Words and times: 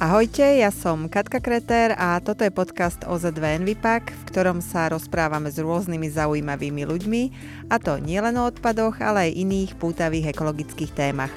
Ahojte, 0.00 0.64
ja 0.64 0.72
som 0.72 1.12
Katka 1.12 1.44
Kreter 1.44 1.92
a 1.92 2.16
toto 2.24 2.40
je 2.40 2.48
podcast 2.48 3.04
OZ2 3.04 3.60
Envipak, 3.60 4.08
v 4.08 4.22
ktorom 4.32 4.64
sa 4.64 4.88
rozprávame 4.88 5.52
s 5.52 5.60
rôznymi 5.60 6.08
zaujímavými 6.08 6.88
ľuďmi, 6.88 7.22
a 7.68 7.76
to 7.76 8.00
nielen 8.00 8.40
o 8.40 8.48
odpadoch, 8.48 8.96
ale 9.04 9.28
aj 9.28 9.36
iných 9.44 9.70
pútavých 9.76 10.32
ekologických 10.32 10.96
témach. 10.96 11.28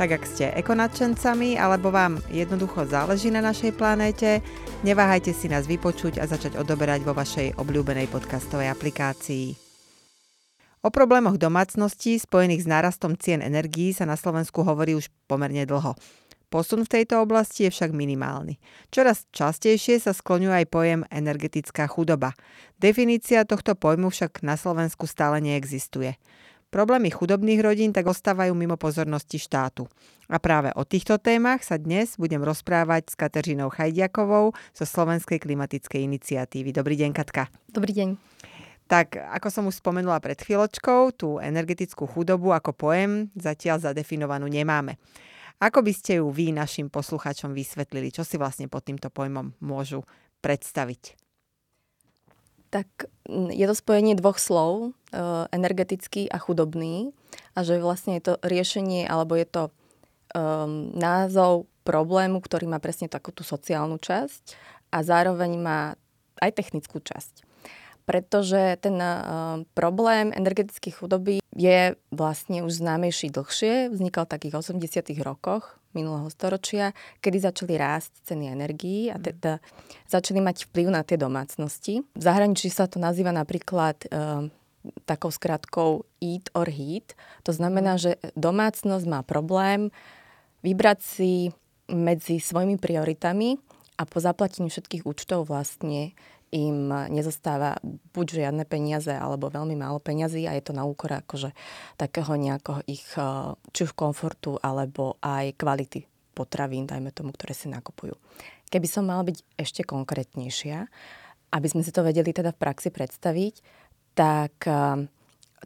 Tak 0.00 0.16
ak 0.16 0.24
ste 0.24 0.48
ekonačencami 0.48 1.60
alebo 1.60 1.92
vám 1.92 2.24
jednoducho 2.32 2.88
záleží 2.88 3.28
na 3.28 3.44
našej 3.44 3.76
planéte, 3.76 4.40
neváhajte 4.80 5.36
si 5.36 5.52
nás 5.52 5.68
vypočuť 5.68 6.24
a 6.24 6.24
začať 6.24 6.56
odoberať 6.56 7.04
vo 7.04 7.12
vašej 7.12 7.60
obľúbenej 7.60 8.08
podcastovej 8.08 8.72
aplikácii. 8.72 9.60
O 10.80 10.88
problémoch 10.88 11.36
domácností 11.36 12.16
spojených 12.16 12.64
s 12.64 12.70
nárastom 12.72 13.12
cien 13.20 13.44
energií 13.44 13.92
sa 13.92 14.08
na 14.08 14.16
Slovensku 14.16 14.64
hovorí 14.64 14.96
už 14.96 15.12
pomerne 15.28 15.68
dlho. 15.68 15.92
Posun 16.50 16.82
v 16.82 16.92
tejto 16.98 17.22
oblasti 17.22 17.64
je 17.64 17.70
však 17.70 17.94
minimálny. 17.94 18.58
Čoraz 18.90 19.22
častejšie 19.30 20.02
sa 20.02 20.10
skloňuje 20.10 20.50
aj 20.50 20.66
pojem 20.66 21.00
energetická 21.06 21.86
chudoba. 21.86 22.34
Definícia 22.82 23.46
tohto 23.46 23.78
pojmu 23.78 24.10
však 24.10 24.42
na 24.42 24.58
Slovensku 24.58 25.06
stále 25.06 25.38
neexistuje. 25.38 26.18
Problémy 26.74 27.10
chudobných 27.10 27.62
rodín 27.62 27.90
tak 27.94 28.10
ostávajú 28.10 28.50
mimo 28.54 28.74
pozornosti 28.74 29.38
štátu. 29.38 29.86
A 30.26 30.42
práve 30.42 30.74
o 30.74 30.82
týchto 30.82 31.22
témach 31.22 31.62
sa 31.62 31.78
dnes 31.78 32.18
budem 32.18 32.42
rozprávať 32.42 33.10
s 33.10 33.18
Kateřinou 33.18 33.70
Chajdiakovou 33.70 34.50
zo 34.74 34.84
Slovenskej 34.86 35.38
klimatickej 35.38 36.02
iniciatívy. 36.02 36.74
Dobrý 36.74 36.98
deň, 36.98 37.10
Katka. 37.14 37.46
Dobrý 37.70 37.94
deň. 37.94 38.18
Tak, 38.90 39.18
ako 39.18 39.48
som 39.54 39.64
už 39.70 39.78
spomenula 39.78 40.18
pred 40.18 40.34
chvíľočkou, 40.34 41.14
tú 41.14 41.38
energetickú 41.38 42.10
chudobu 42.10 42.50
ako 42.50 42.74
pojem 42.74 43.30
zatiaľ 43.38 43.78
zadefinovanú 43.78 44.50
nemáme. 44.50 44.98
Ako 45.60 45.84
by 45.84 45.92
ste 45.92 46.24
ju 46.24 46.32
vy 46.32 46.56
našim 46.56 46.88
poslucháčom 46.88 47.52
vysvetlili? 47.52 48.08
Čo 48.08 48.24
si 48.24 48.40
vlastne 48.40 48.64
pod 48.64 48.88
týmto 48.88 49.12
pojmom 49.12 49.52
môžu 49.60 50.08
predstaviť? 50.40 51.20
Tak 52.72 52.88
je 53.28 53.66
to 53.68 53.74
spojenie 53.76 54.16
dvoch 54.16 54.40
slov, 54.40 54.96
e, 55.12 55.20
energetický 55.52 56.32
a 56.32 56.40
chudobný. 56.40 57.12
A 57.52 57.60
že 57.60 57.76
vlastne 57.76 58.16
je 58.16 58.32
to 58.32 58.34
riešenie, 58.40 59.04
alebo 59.04 59.36
je 59.36 59.46
to 59.46 59.62
um, 60.34 60.90
názov 60.94 61.66
problému, 61.82 62.38
ktorý 62.42 62.70
má 62.70 62.78
presne 62.78 63.10
takú 63.10 63.34
tú 63.34 63.42
sociálnu 63.42 63.98
časť 63.98 64.54
a 64.94 65.02
zároveň 65.02 65.58
má 65.58 65.94
aj 66.38 66.50
technickú 66.54 67.02
časť 67.02 67.49
pretože 68.10 68.74
ten 68.82 68.98
uh, 68.98 69.62
problém 69.70 70.34
energetickej 70.34 70.98
chudoby 70.98 71.38
je 71.54 71.94
vlastne 72.10 72.66
už 72.66 72.82
známejší 72.82 73.30
dlhšie. 73.30 73.94
Vznikal 73.94 74.26
v 74.26 74.34
takých 74.34 74.54
80 74.58 75.14
rokoch 75.22 75.78
minulého 75.94 76.26
storočia, 76.26 76.90
kedy 77.22 77.38
začali 77.38 77.78
rásť 77.78 78.34
ceny 78.34 78.50
energií 78.50 79.14
a 79.14 79.18
mhm. 79.18 79.22
teda 79.30 79.52
začali 80.10 80.42
mať 80.42 80.66
vplyv 80.66 80.90
na 80.90 81.06
tie 81.06 81.14
domácnosti. 81.14 82.02
V 82.02 82.22
zahraničí 82.22 82.66
sa 82.66 82.90
to 82.90 82.98
nazýva 82.98 83.30
napríklad 83.30 84.10
uh, 84.10 84.50
takou 85.06 85.30
skratkou 85.30 86.02
eat 86.18 86.50
or 86.58 86.66
heat. 86.66 87.14
To 87.46 87.54
znamená, 87.54 87.94
mhm. 87.94 88.02
že 88.02 88.10
domácnosť 88.34 89.06
má 89.06 89.22
problém 89.22 89.94
vybrať 90.66 90.98
si 90.98 91.32
medzi 91.86 92.42
svojimi 92.42 92.74
prioritami 92.74 93.54
a 93.94 94.02
po 94.02 94.18
zaplatení 94.18 94.66
všetkých 94.66 95.06
účtov 95.06 95.46
vlastne 95.46 96.10
im 96.50 96.90
nezostáva 96.90 97.78
buď 98.10 98.42
žiadne 98.42 98.66
peniaze 98.66 99.14
alebo 99.14 99.50
veľmi 99.50 99.78
málo 99.78 100.02
peňazí 100.02 100.50
a 100.50 100.58
je 100.58 100.66
to 100.66 100.72
na 100.74 100.82
úkor 100.82 101.14
akože 101.14 101.54
takého 101.94 102.34
nejakého 102.34 102.82
ich 102.90 103.06
eh, 103.14 103.54
či 103.70 103.80
už 103.86 103.94
komfortu 103.94 104.58
alebo 104.58 105.14
aj 105.22 105.54
kvality 105.54 106.10
potravín, 106.34 106.90
dajme 106.90 107.14
tomu, 107.14 107.34
ktoré 107.34 107.54
si 107.54 107.70
nakupujú. 107.70 108.14
Keby 108.70 108.86
som 108.86 109.06
mala 109.06 109.26
byť 109.26 109.42
ešte 109.58 109.82
konkrétnejšia, 109.82 110.86
aby 111.50 111.66
sme 111.66 111.82
si 111.82 111.90
to 111.90 112.06
vedeli 112.06 112.30
teda 112.30 112.54
v 112.54 112.60
praxi 112.62 112.90
predstaviť, 112.90 113.54
tak 114.18 114.54
eh, 114.66 115.06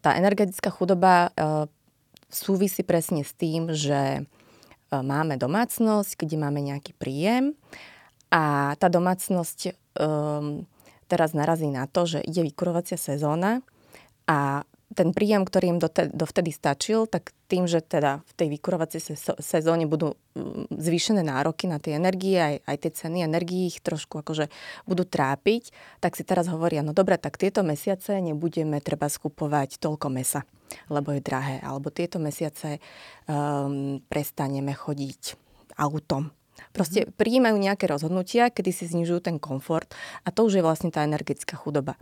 tá 0.05 0.11
energetická 0.21 0.69
chudoba 0.69 1.33
eh, 1.33 1.65
súvisí 2.29 2.85
presne 2.85 3.25
s 3.25 3.33
tým, 3.33 3.73
že 3.73 4.29
máme 4.95 5.35
domácnosť, 5.35 6.23
kde 6.23 6.39
máme 6.39 6.63
nejaký 6.63 6.95
príjem 6.95 7.59
a 8.31 8.75
tá 8.79 8.87
domácnosť 8.87 9.75
um, 9.99 10.67
teraz 11.15 11.31
narazí 11.31 11.71
na 11.71 11.87
to, 11.87 12.11
že 12.11 12.19
ide 12.27 12.43
vykurovacia 12.43 12.99
sezóna 12.99 13.63
a 14.27 14.67
ten 14.95 15.11
príjem, 15.11 15.43
ktorý 15.43 15.67
im 15.75 15.79
dovtedy 16.15 16.55
stačil, 16.55 17.11
tak 17.11 17.35
tým, 17.51 17.67
že 17.67 17.83
teda 17.83 18.23
v 18.23 18.33
tej 18.39 18.49
vykurovacej 18.59 19.01
sezóne 19.43 19.91
budú 19.91 20.15
mm, 20.39 20.71
zvýšené 20.71 21.27
nároky 21.27 21.67
na 21.67 21.83
tie 21.83 21.99
energie, 21.99 22.39
aj, 22.39 22.55
aj 22.63 22.77
tie 22.79 22.91
ceny 23.03 23.27
energií 23.27 23.71
ich 23.71 23.83
trošku 23.83 24.23
akože 24.23 24.47
budú 24.87 25.03
trápiť, 25.03 25.75
tak 25.99 26.15
si 26.15 26.23
teraz 26.23 26.47
hovoria, 26.47 26.87
no 26.87 26.95
dobre, 26.95 27.19
tak 27.19 27.37
tieto 27.41 27.67
mesiace 27.67 28.23
nebudeme 28.23 28.79
treba 28.79 29.11
skupovať 29.11 29.83
toľko 29.83 30.07
mesa, 30.15 30.47
lebo 30.87 31.11
je 31.11 31.21
drahé, 31.27 31.59
alebo 31.61 31.91
tieto 31.91 32.23
mesiace 32.23 32.79
um, 33.27 33.99
prestaneme 34.07 34.73
chodiť 34.73 35.23
autom, 35.75 36.31
Proste 36.75 37.07
prijímajú 37.07 37.57
nejaké 37.59 37.87
rozhodnutia, 37.87 38.51
kedy 38.51 38.71
si 38.71 38.85
znižujú 38.91 39.21
ten 39.25 39.37
komfort 39.39 39.91
a 40.23 40.31
to 40.35 40.47
už 40.47 40.59
je 40.59 40.67
vlastne 40.67 40.91
tá 40.91 41.07
energetická 41.07 41.55
chudoba. 41.59 41.99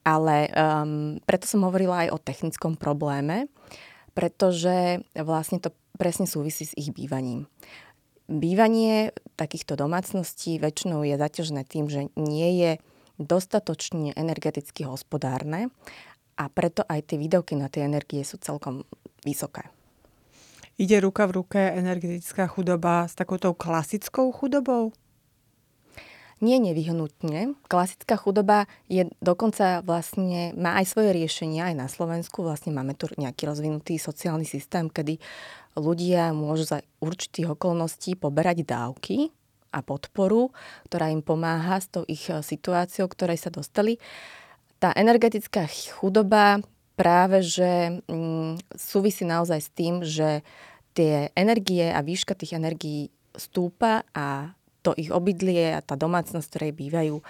Ale 0.00 0.48
um, 0.50 1.20
preto 1.28 1.44
som 1.44 1.62
hovorila 1.66 2.08
aj 2.08 2.16
o 2.16 2.22
technickom 2.22 2.74
probléme, 2.74 3.52
pretože 4.16 5.04
vlastne 5.14 5.60
to 5.60 5.70
presne 6.00 6.24
súvisí 6.24 6.64
s 6.64 6.72
ich 6.74 6.90
bývaním. 6.90 7.44
Bývanie 8.30 9.10
takýchto 9.34 9.74
domácností 9.74 10.62
väčšinou 10.62 11.02
je 11.02 11.18
zaťažené 11.18 11.62
tým, 11.66 11.90
že 11.90 12.08
nie 12.14 12.50
je 12.62 12.72
dostatočne 13.20 14.16
energeticky 14.16 14.86
hospodárne 14.88 15.68
a 16.40 16.48
preto 16.48 16.86
aj 16.88 17.12
tie 17.12 17.20
výdavky 17.20 17.52
na 17.58 17.68
tie 17.68 17.84
energie 17.84 18.24
sú 18.24 18.40
celkom 18.40 18.88
vysoké. 19.26 19.68
Ide 20.80 20.96
ruka 21.04 21.28
v 21.28 21.44
ruke 21.44 21.60
energetická 21.60 22.48
chudoba 22.48 23.04
s 23.04 23.12
takouto 23.12 23.52
klasickou 23.52 24.32
chudobou? 24.32 24.96
Nie 26.40 26.56
nevyhnutne. 26.56 27.52
Klasická 27.68 28.16
chudoba 28.16 28.64
je 28.88 29.04
dokonca 29.20 29.84
vlastne, 29.84 30.56
má 30.56 30.80
aj 30.80 30.88
svoje 30.88 31.12
riešenia 31.12 31.68
aj 31.68 31.74
na 31.76 31.84
Slovensku. 31.84 32.40
Vlastne 32.40 32.72
máme 32.72 32.96
tu 32.96 33.12
nejaký 33.12 33.44
rozvinutý 33.44 34.00
sociálny 34.00 34.48
systém, 34.48 34.88
kedy 34.88 35.20
ľudia 35.76 36.32
môžu 36.32 36.64
za 36.64 36.80
určitých 37.04 37.60
okolností 37.60 38.16
poberať 38.16 38.64
dávky 38.64 39.28
a 39.76 39.84
podporu, 39.84 40.48
ktorá 40.88 41.12
im 41.12 41.20
pomáha 41.20 41.76
s 41.76 41.92
tou 41.92 42.08
ich 42.08 42.24
situáciou, 42.24 43.04
ktorej 43.04 43.36
sa 43.36 43.52
dostali. 43.52 44.00
Tá 44.80 44.96
energetická 44.96 45.68
chudoba 45.68 46.64
práve, 46.96 47.44
že 47.44 48.00
mm, 48.08 48.76
súvisí 48.76 49.28
naozaj 49.28 49.60
s 49.60 49.70
tým, 49.72 49.94
že 50.04 50.40
tie 50.94 51.30
energie 51.38 51.90
a 51.90 52.02
výška 52.02 52.34
tých 52.34 52.58
energií 52.58 53.10
stúpa 53.34 54.02
a 54.14 54.54
to 54.80 54.96
ich 54.96 55.12
obydlie 55.12 55.76
a 55.76 55.84
tá 55.84 55.94
domácnosť, 55.94 56.46
ktorej 56.48 56.72
bývajú, 56.72 57.16
e, 57.20 57.24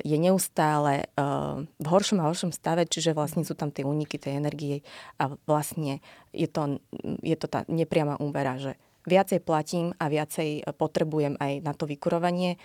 je 0.00 0.16
neustále 0.16 1.04
e, 1.04 1.24
v 1.66 1.86
horšom 1.86 2.24
a 2.24 2.28
horšom 2.28 2.52
stave, 2.56 2.88
čiže 2.88 3.12
vlastne 3.12 3.44
sú 3.44 3.52
tam 3.52 3.68
tie 3.68 3.84
úniky 3.84 4.16
tej 4.16 4.40
energie 4.40 4.80
a 5.20 5.36
vlastne 5.44 6.00
je 6.32 6.48
to, 6.48 6.80
je 7.20 7.36
to 7.36 7.46
tá 7.46 7.68
nepriama 7.68 8.16
úvera, 8.16 8.56
že 8.56 8.80
viacej 9.04 9.44
platím 9.44 9.92
a 10.00 10.08
viacej 10.08 10.64
potrebujem 10.76 11.36
aj 11.40 11.52
na 11.64 11.72
to 11.76 11.84
vykurovanie 11.84 12.56
e, 12.56 12.58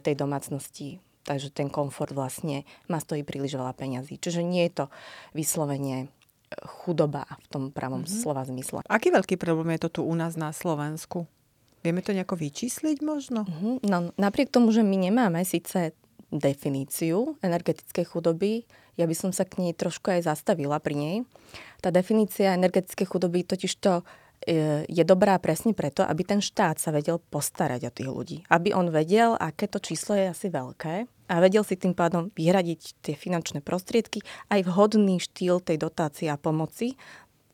tej 0.00 0.14
domácnosti. 0.16 1.04
Takže 1.24 1.56
ten 1.56 1.72
komfort 1.72 2.12
vlastne 2.12 2.68
ma 2.84 3.00
stojí 3.00 3.24
príliš 3.24 3.56
veľa 3.56 3.72
peňazí. 3.72 4.20
Čiže 4.20 4.44
nie 4.44 4.68
je 4.68 4.84
to 4.84 4.86
vyslovene 5.32 6.12
chudoba 6.62 7.26
v 7.42 7.46
tom 7.50 7.64
pravom 7.74 8.02
mm-hmm. 8.02 8.20
slova 8.22 8.42
zmysle. 8.46 8.84
Aký 8.86 9.10
veľký 9.10 9.36
problém 9.36 9.76
je 9.76 9.88
to 9.88 10.00
tu 10.00 10.00
u 10.06 10.14
nás 10.14 10.38
na 10.38 10.54
Slovensku? 10.54 11.26
Vieme 11.84 12.00
to 12.00 12.16
nejako 12.16 12.40
vyčísliť 12.40 13.04
možno? 13.04 13.44
Mm-hmm. 13.44 13.74
No, 13.84 14.10
napriek 14.16 14.48
tomu, 14.48 14.72
že 14.72 14.80
my 14.80 14.96
nemáme 14.96 15.44
síce 15.44 15.92
definíciu 16.32 17.38
energetickej 17.44 18.04
chudoby, 18.08 18.66
ja 18.94 19.06
by 19.10 19.14
som 19.14 19.30
sa 19.34 19.42
k 19.42 19.58
nej 19.58 19.72
trošku 19.74 20.10
aj 20.10 20.30
zastavila 20.30 20.78
pri 20.78 20.94
nej. 20.94 21.16
Tá 21.82 21.90
definícia 21.90 22.54
energetickej 22.54 23.06
chudoby 23.06 23.42
totiž 23.42 23.72
to 23.82 24.02
e, 24.46 24.86
je 24.86 25.04
dobrá 25.06 25.38
presne 25.42 25.74
preto, 25.74 26.06
aby 26.06 26.22
ten 26.22 26.38
štát 26.38 26.78
sa 26.78 26.94
vedel 26.94 27.18
postarať 27.18 27.90
o 27.90 27.94
tých 27.94 28.10
ľudí. 28.10 28.38
Aby 28.46 28.70
on 28.70 28.94
vedel, 28.94 29.34
aké 29.34 29.66
to 29.66 29.82
číslo 29.82 30.14
je 30.14 30.30
asi 30.30 30.46
veľké 30.46 31.10
a 31.24 31.40
vedel 31.40 31.64
si 31.64 31.78
tým 31.78 31.96
pádom 31.96 32.28
vyhradiť 32.36 33.00
tie 33.00 33.14
finančné 33.16 33.64
prostriedky, 33.64 34.20
aj 34.52 34.68
vhodný 34.68 35.20
štýl 35.20 35.64
tej 35.64 35.80
dotácie 35.80 36.28
a 36.28 36.36
pomoci 36.36 37.00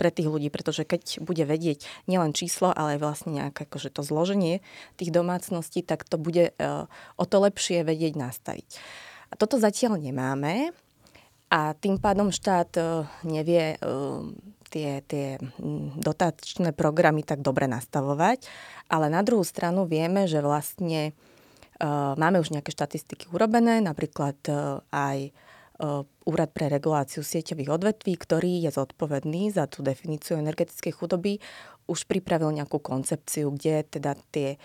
pre 0.01 0.09
tých 0.09 0.33
ľudí, 0.33 0.49
pretože 0.49 0.89
keď 0.89 1.21
bude 1.21 1.45
vedieť 1.45 1.85
nielen 2.09 2.33
číslo, 2.33 2.73
ale 2.73 2.97
aj 2.97 3.01
vlastne 3.05 3.31
nejaké 3.37 3.69
akože 3.69 3.93
to 3.93 4.01
zloženie 4.01 4.65
tých 4.97 5.13
domácností, 5.13 5.85
tak 5.85 6.09
to 6.09 6.17
bude 6.17 6.57
uh, 6.57 6.89
o 7.21 7.25
to 7.29 7.37
lepšie 7.37 7.85
vedieť 7.85 8.17
nastaviť. 8.17 8.81
A 9.29 9.37
toto 9.37 9.61
zatiaľ 9.61 10.01
nemáme 10.01 10.73
a 11.53 11.77
tým 11.77 12.01
pádom 12.01 12.33
štát 12.33 12.71
uh, 12.81 13.05
nevie 13.29 13.77
uh, 13.77 14.25
tie, 14.73 15.05
tie 15.05 15.37
dotačné 16.01 16.73
programy 16.73 17.21
tak 17.21 17.45
dobre 17.45 17.69
nastavovať, 17.69 18.49
ale 18.89 19.13
na 19.13 19.21
druhú 19.21 19.45
stranu 19.45 19.85
vieme, 19.85 20.25
že 20.25 20.41
vlastne 20.41 21.13
máme 21.89 22.37
už 22.41 22.53
nejaké 22.53 22.71
štatistiky 22.73 23.33
urobené, 23.33 23.81
napríklad 23.81 24.37
uh, 24.53 24.85
aj 24.93 25.33
uh, 25.81 26.05
Úrad 26.29 26.53
pre 26.53 26.69
reguláciu 26.69 27.25
sieťových 27.25 27.73
odvetví, 27.73 28.15
ktorý 28.21 28.69
je 28.69 28.71
zodpovedný 28.71 29.51
za 29.51 29.65
tú 29.65 29.81
definíciu 29.81 30.37
energetickej 30.37 30.93
chudoby, 30.93 31.41
už 31.91 32.07
pripravil 32.07 32.55
nejakú 32.55 32.79
koncepciu, 32.79 33.51
kde 33.51 33.83
teda 33.89 34.15
tie 34.31 34.61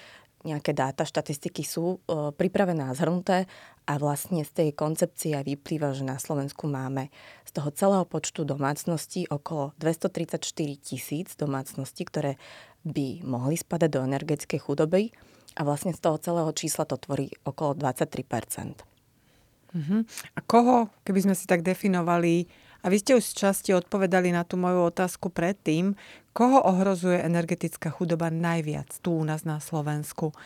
nejaké 0.46 0.78
dáta, 0.78 1.10
štatistiky 1.10 1.66
sú 1.66 1.98
e, 2.06 2.30
pripravené 2.30 2.86
a 2.86 2.94
zhrnuté 2.94 3.50
a 3.90 3.98
vlastne 3.98 4.46
z 4.46 4.52
tej 4.54 4.70
koncepcie 4.78 5.34
aj 5.34 5.42
vyplýva, 5.42 5.98
že 5.98 6.06
na 6.06 6.22
Slovensku 6.22 6.70
máme 6.70 7.10
z 7.50 7.52
toho 7.58 7.74
celého 7.74 8.06
počtu 8.06 8.46
domácností 8.46 9.26
okolo 9.26 9.74
234 9.82 10.46
tisíc 10.78 11.34
domácností, 11.34 12.06
ktoré 12.06 12.38
by 12.86 13.26
mohli 13.26 13.58
spadať 13.58 13.90
do 13.90 14.06
energetickej 14.06 14.62
chudoby 14.62 15.10
a 15.56 15.62
vlastne 15.64 15.96
z 15.96 16.00
toho 16.04 16.20
celého 16.20 16.52
čísla 16.52 16.84
to 16.84 17.00
tvorí 17.00 17.32
okolo 17.48 17.80
23 17.80 18.28
uh-huh. 18.28 20.02
A 20.36 20.40
koho, 20.44 20.92
keby 21.08 21.20
sme 21.26 21.36
si 21.36 21.48
tak 21.48 21.64
definovali, 21.64 22.46
a 22.86 22.94
vy 22.94 23.02
ste 23.02 23.18
už 23.18 23.26
z 23.26 23.34
časti 23.34 23.74
odpovedali 23.74 24.30
na 24.30 24.46
tú 24.46 24.62
moju 24.62 24.94
otázku 24.94 25.34
predtým, 25.34 25.98
koho 26.38 26.62
ohrozuje 26.62 27.18
energetická 27.18 27.90
chudoba 27.90 28.30
najviac 28.30 28.94
tu 29.02 29.18
u 29.18 29.26
nás 29.26 29.42
na 29.42 29.58
Slovensku? 29.58 30.38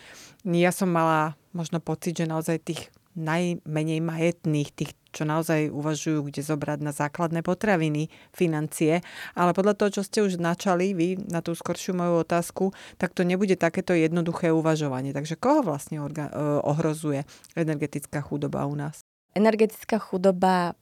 Ja 0.48 0.72
som 0.72 0.88
mala 0.88 1.36
možno 1.52 1.84
pocit, 1.84 2.16
že 2.16 2.32
naozaj 2.32 2.64
tých 2.64 2.82
najmenej 3.20 4.00
majetných, 4.00 4.72
tých, 4.72 4.96
čo 5.10 5.26
naozaj 5.26 5.74
uvažujú, 5.74 6.30
kde 6.30 6.42
zobrať 6.46 6.80
na 6.86 6.94
základné 6.94 7.42
potraviny, 7.42 8.14
financie. 8.34 9.02
Ale 9.34 9.58
podľa 9.58 9.74
toho, 9.78 9.90
čo 10.00 10.04
ste 10.06 10.20
už 10.22 10.38
načali 10.38 10.94
vy 10.94 11.18
na 11.30 11.42
tú 11.42 11.58
skoršiu 11.58 11.98
moju 11.98 12.22
otázku, 12.22 12.72
tak 13.02 13.18
to 13.18 13.26
nebude 13.26 13.58
takéto 13.58 13.98
jednoduché 13.98 14.54
uvažovanie. 14.54 15.12
Takže 15.12 15.38
koho 15.38 15.66
vlastne 15.66 16.00
orga- 16.00 16.30
e, 16.30 16.62
ohrozuje 16.62 17.26
energetická 17.58 18.22
chudoba 18.22 18.70
u 18.70 18.78
nás? 18.78 19.02
Energetická 19.34 19.98
chudoba 20.02 20.78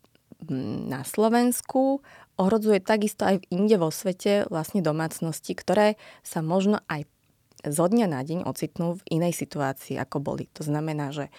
na 0.88 1.02
Slovensku 1.02 2.06
ohrozuje 2.38 2.78
takisto 2.78 3.26
aj 3.26 3.42
v 3.42 3.48
inde 3.50 3.76
vo 3.82 3.90
svete 3.90 4.46
vlastne 4.54 4.86
domácnosti, 4.86 5.58
ktoré 5.58 5.98
sa 6.22 6.46
možno 6.46 6.78
aj 6.86 7.10
zo 7.66 7.90
dňa 7.90 8.06
na 8.06 8.22
deň 8.22 8.46
ocitnú 8.46 9.02
v 9.02 9.18
inej 9.18 9.34
situácii, 9.34 9.98
ako 9.98 10.22
boli. 10.22 10.46
To 10.56 10.62
znamená, 10.62 11.10
že 11.10 11.34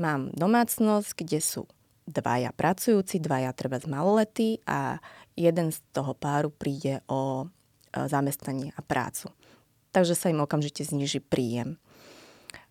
mám 0.00 0.32
domácnosť, 0.32 1.12
kde 1.20 1.40
sú 1.44 1.62
dvaja 2.10 2.50
pracujúci, 2.50 3.22
dvaja 3.22 3.54
treba 3.54 3.78
z 3.78 3.86
maloletí 3.86 4.50
a 4.66 4.98
jeden 5.38 5.70
z 5.70 5.78
toho 5.94 6.12
páru 6.18 6.50
príde 6.50 7.00
o 7.06 7.46
e, 7.46 8.06
zamestnanie 8.10 8.74
a 8.74 8.82
prácu. 8.82 9.30
Takže 9.94 10.18
sa 10.18 10.30
im 10.30 10.42
okamžite 10.42 10.82
zniží 10.82 11.22
príjem. 11.22 11.78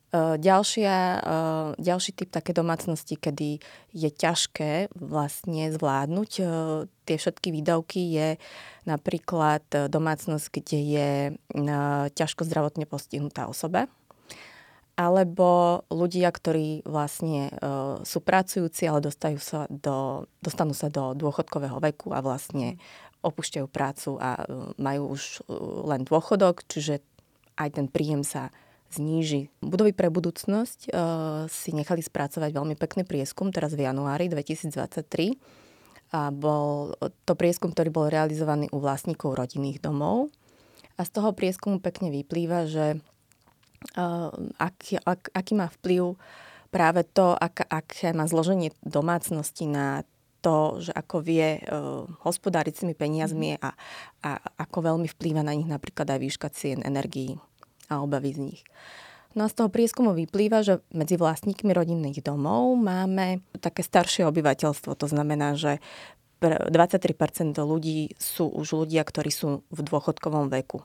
Eh, 0.09 0.41
ďalšia, 0.41 1.21
eh, 1.21 1.67
ďalší 1.77 2.11
typ 2.17 2.33
také 2.33 2.49
domácnosti, 2.49 3.13
kedy 3.13 3.61
je 3.93 4.09
ťažké 4.09 4.89
vlastne 4.97 5.69
zvládnuť 5.69 6.31
tie 7.05 7.17
všetky 7.17 7.53
výdavky, 7.53 8.01
je 8.17 8.29
napríklad 8.89 9.61
domácnosť, 9.69 10.45
kde 10.49 10.79
je 10.81 11.09
ťažko 12.13 12.45
zdravotne 12.45 12.85
postihnutá 12.89 13.45
osoba, 13.49 13.89
alebo 14.99 15.79
ľudia, 15.87 16.27
ktorí 16.27 16.83
vlastne 16.83 17.47
sú 18.03 18.19
pracujúci, 18.19 18.83
ale 18.83 18.99
dostajú 18.99 19.39
sa 19.39 19.63
do, 19.71 20.27
dostanú 20.43 20.75
sa 20.75 20.91
do 20.91 21.15
dôchodkového 21.15 21.79
veku 21.79 22.11
a 22.11 22.19
vlastne 22.19 22.75
opúšťajú 23.23 23.67
prácu 23.71 24.19
a 24.19 24.43
majú 24.75 25.15
už 25.15 25.47
len 25.87 26.03
dôchodok, 26.03 26.67
čiže 26.67 26.99
aj 27.55 27.79
ten 27.79 27.87
príjem 27.87 28.27
sa 28.27 28.51
zníži. 28.91 29.47
Budovy 29.63 29.95
pre 29.95 30.11
budúcnosť 30.11 30.91
uh, 30.91 31.45
si 31.47 31.71
nechali 31.71 32.03
spracovať 32.03 32.51
veľmi 32.51 32.75
pekný 32.75 33.07
prieskum 33.07 33.55
teraz 33.55 33.75
v 33.79 33.87
januári 33.87 34.27
2023. 34.27 35.39
A 36.09 36.33
bol 36.33 36.97
to 37.23 37.37
prieskum, 37.37 37.69
ktorý 37.69 37.93
bol 37.93 38.09
realizovaný 38.09 38.65
u 38.73 38.81
vlastníkov 38.81 39.37
rodinných 39.37 39.77
domov. 39.77 40.33
A 40.97 41.05
z 41.05 41.11
toho 41.13 41.37
prieskumu 41.37 41.77
pekne 41.77 42.09
vyplýva, 42.09 42.65
že 42.65 42.97
uh, 42.97 43.18
aký, 44.59 44.99
ak, 44.99 45.31
aký 45.31 45.53
má 45.55 45.71
vplyv 45.79 46.19
práve 46.69 47.01
to, 47.07 47.33
ak, 47.33 47.65
aké 47.65 48.13
má 48.13 48.29
zloženie 48.29 48.75
domácnosti 48.85 49.65
na 49.65 50.05
to, 50.39 50.79
že 50.79 50.95
ako 50.95 51.19
vie 51.19 51.59
uh, 51.59 52.07
hospodáriť 52.23 52.73
s 52.75 52.81
tými 52.83 52.95
peniazmi 52.95 53.55
mhm. 53.55 53.59
a, 53.59 53.69
a 54.23 54.31
ako 54.67 54.93
veľmi 54.93 55.07
vplýva 55.11 55.43
na 55.43 55.55
nich 55.55 55.67
napríklad 55.67 56.07
aj 56.07 56.19
výška 56.19 56.47
cien 56.55 56.79
energií 56.83 57.35
a 57.91 57.99
obavy 57.99 58.31
z 58.35 58.39
nich. 58.39 58.61
No 59.37 59.45
a 59.45 59.51
z 59.51 59.61
toho 59.61 59.69
prieskumu 59.69 60.17
vyplýva, 60.17 60.65
že 60.65 60.81
medzi 60.89 61.13
vlastníkmi 61.13 61.69
rodinných 61.69 62.25
domov 62.25 62.73
máme 62.81 63.45
také 63.61 63.85
staršie 63.85 64.25
obyvateľstvo. 64.25 64.97
To 64.97 65.05
znamená, 65.05 65.53
že 65.53 65.77
23% 66.41 67.53
ľudí 67.61 68.17
sú 68.17 68.49
už 68.49 68.73
ľudia, 68.73 69.05
ktorí 69.05 69.29
sú 69.29 69.61
v 69.69 69.79
dôchodkovom 69.85 70.49
veku. 70.49 70.81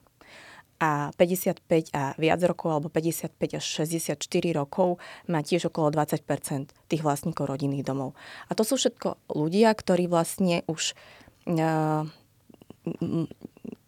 A 0.83 1.15
55 1.17 1.95
a 1.95 2.19
viac 2.19 2.41
rokov, 2.43 2.69
alebo 2.69 2.89
55 2.91 3.31
až 3.57 3.65
64 3.87 4.19
rokov 4.59 4.99
má 5.31 5.41
tiež 5.41 5.71
okolo 5.71 5.95
20% 5.95 6.75
tých 6.91 7.03
vlastníkov 7.07 7.47
rodinných 7.47 7.87
domov. 7.87 8.19
A 8.51 8.59
to 8.59 8.67
sú 8.67 8.75
všetko 8.77 9.17
ľudia, 9.33 9.71
ktorí 9.71 10.11
vlastne 10.11 10.67
už 10.67 10.99
uh, 11.47 12.05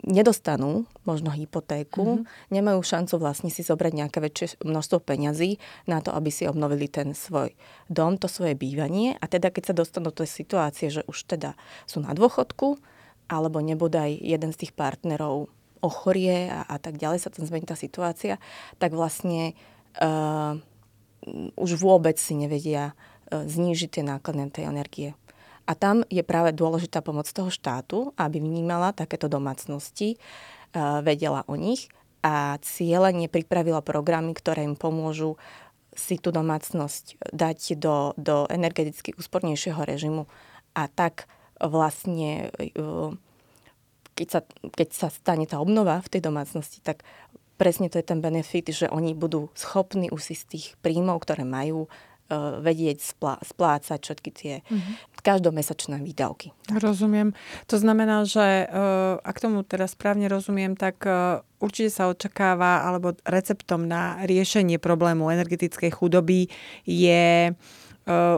nedostanú 0.06 0.86
možno 1.02 1.34
hypotéku, 1.34 2.22
mm-hmm. 2.22 2.54
nemajú 2.54 2.80
šancu 2.80 3.18
vlastne 3.18 3.50
si 3.50 3.66
zobrať 3.66 3.92
nejaké 3.92 4.18
väčšie 4.22 4.46
množstvo 4.62 5.02
peňazí 5.02 5.58
na 5.90 5.98
to, 5.98 6.14
aby 6.14 6.30
si 6.30 6.46
obnovili 6.46 6.86
ten 6.86 7.12
svoj 7.12 7.52
dom, 7.90 8.16
to 8.16 8.30
svoje 8.30 8.54
bývanie. 8.54 9.18
A 9.18 9.24
teda 9.26 9.50
keď 9.50 9.74
sa 9.74 9.74
dostanú 9.74 10.14
do 10.14 10.22
tej 10.22 10.30
situácie, 10.30 10.88
že 10.88 11.02
už 11.10 11.26
teda 11.26 11.58
sú 11.84 12.00
na 12.00 12.14
dôchodku, 12.14 12.78
alebo 13.26 13.58
nebodaj 13.58 14.14
jeden 14.22 14.54
z 14.54 14.66
tých 14.66 14.72
partnerov 14.78 15.50
ochorie 15.80 16.48
a, 16.48 16.64
a 16.64 16.76
tak 16.80 17.00
ďalej 17.00 17.24
sa 17.24 17.32
tam 17.32 17.44
zmení 17.44 17.66
tá 17.68 17.76
situácia, 17.76 18.40
tak 18.80 18.92
vlastne 18.96 19.56
uh, 20.00 20.56
už 21.56 21.70
vôbec 21.80 22.16
si 22.20 22.38
nevedia 22.38 22.92
uh, 22.92 23.44
znížiť 23.44 24.00
tie 24.00 24.04
náklady 24.04 24.52
tej 24.52 24.64
energie. 24.68 25.10
A 25.66 25.74
tam 25.74 26.06
je 26.06 26.22
práve 26.22 26.54
dôležitá 26.54 27.02
pomoc 27.02 27.26
toho 27.26 27.50
štátu, 27.50 28.14
aby 28.14 28.38
vnímala 28.38 28.94
takéto 28.94 29.26
domácnosti, 29.26 30.14
e, 30.14 30.18
vedela 31.02 31.42
o 31.50 31.58
nich 31.58 31.90
a 32.22 32.54
cieľene 32.62 33.26
pripravila 33.26 33.82
programy, 33.82 34.30
ktoré 34.30 34.62
im 34.62 34.78
pomôžu 34.78 35.34
si 35.90 36.22
tú 36.22 36.30
domácnosť 36.30 37.18
dať 37.34 37.82
do, 37.82 38.14
do 38.14 38.46
energeticky 38.46 39.10
úspornejšieho 39.18 39.82
režimu 39.82 40.30
a 40.78 40.86
tak 40.86 41.26
vlastne 41.58 42.54
e, 42.54 42.78
keď 44.16 44.28
sa, 44.32 44.40
keď 44.72 44.88
sa 44.96 45.08
stane 45.12 45.44
tá 45.44 45.60
obnova 45.60 46.00
v 46.00 46.16
tej 46.16 46.24
domácnosti, 46.24 46.80
tak 46.80 47.04
presne 47.60 47.92
to 47.92 48.00
je 48.00 48.08
ten 48.08 48.24
benefit, 48.24 48.72
že 48.72 48.88
oni 48.88 49.12
budú 49.12 49.52
schopní 49.52 50.08
už 50.08 50.32
si 50.32 50.34
z 50.34 50.44
tých 50.48 50.66
príjmov, 50.80 51.20
ktoré 51.24 51.44
majú, 51.44 51.84
uh, 51.88 52.58
vedieť 52.64 53.04
splá- 53.04 53.40
splácať 53.44 54.00
všetky 54.00 54.30
tie 54.32 54.54
mm-hmm. 54.64 55.20
každomesačné 55.20 56.00
výdavky. 56.00 56.56
Tak. 56.68 56.80
Rozumiem. 56.80 57.36
To 57.68 57.76
znamená, 57.76 58.24
že 58.24 58.68
uh, 58.68 59.20
ak 59.20 59.36
tomu 59.40 59.64
teraz 59.68 59.92
správne 59.92 60.28
rozumiem, 60.32 60.76
tak 60.76 61.04
uh, 61.04 61.44
určite 61.60 61.92
sa 61.92 62.08
očakáva, 62.08 62.88
alebo 62.88 63.16
receptom 63.24 63.84
na 63.84 64.20
riešenie 64.24 64.80
problému 64.80 65.28
energetickej 65.28 65.92
chudoby 65.92 66.48
je 66.84 67.52
uh, 67.52 67.85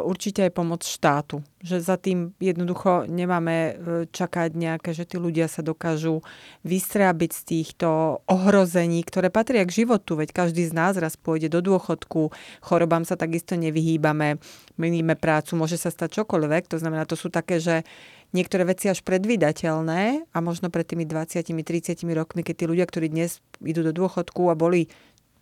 určite 0.01 0.49
aj 0.49 0.53
pomoc 0.57 0.81
štátu. 0.81 1.45
Že 1.61 1.77
za 1.85 1.97
tým 2.01 2.33
jednoducho 2.41 3.05
nemáme 3.05 3.57
eh, 3.57 3.75
čakať 4.09 4.57
nejaké, 4.57 4.97
že 4.97 5.05
tí 5.05 5.21
ľudia 5.21 5.45
sa 5.45 5.61
dokážu 5.61 6.25
vystrábiť 6.65 7.31
z 7.37 7.43
týchto 7.45 7.89
ohrození, 8.25 9.05
ktoré 9.05 9.29
patria 9.29 9.69
k 9.69 9.85
životu, 9.85 10.17
veď 10.17 10.33
každý 10.33 10.65
z 10.65 10.73
nás 10.73 10.97
raz 10.97 11.21
pôjde 11.21 11.53
do 11.53 11.61
dôchodku, 11.61 12.33
chorobám 12.65 13.05
sa 13.05 13.21
takisto 13.21 13.61
nevyhýbame, 13.61 14.41
meníme 14.81 15.21
prácu, 15.21 15.61
môže 15.61 15.77
sa 15.77 15.93
stať 15.93 16.25
čokoľvek, 16.25 16.73
to 16.73 16.81
znamená, 16.81 17.05
to 17.05 17.19
sú 17.19 17.29
také, 17.29 17.61
že 17.61 17.85
niektoré 18.33 18.65
veci 18.65 18.89
až 18.89 19.01
predvydateľné 19.05 20.33
a 20.33 20.39
možno 20.41 20.69
pred 20.69 20.85
tými 20.85 21.09
20-30 21.09 22.05
rokmi, 22.13 22.41
keď 22.45 22.55
tí 22.57 22.65
ľudia, 22.69 22.85
ktorí 22.89 23.09
dnes 23.09 23.41
idú 23.65 23.85
do 23.85 23.93
dôchodku 23.93 24.53
a 24.53 24.57
boli 24.57 24.93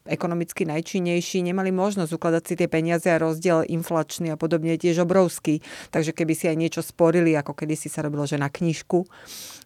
ekonomicky 0.07 0.65
najčinnejší, 0.67 1.43
nemali 1.43 1.75
možnosť 1.75 2.15
ukladať 2.15 2.43
si 2.47 2.55
tie 2.57 2.69
peniaze 2.71 3.07
a 3.11 3.21
rozdiel 3.21 3.67
inflačný 3.67 4.33
a 4.33 4.41
podobne 4.41 4.75
je 4.75 4.89
tiež 4.89 5.05
obrovský. 5.05 5.61
Takže 5.91 6.15
keby 6.15 6.33
si 6.33 6.47
aj 6.47 6.57
niečo 6.57 6.83
sporili, 6.83 7.35
ako 7.35 7.53
kedy 7.53 7.75
si 7.75 7.89
sa 7.91 8.07
robilo, 8.07 8.25
že 8.25 8.41
na 8.41 8.49
knižku, 8.49 9.05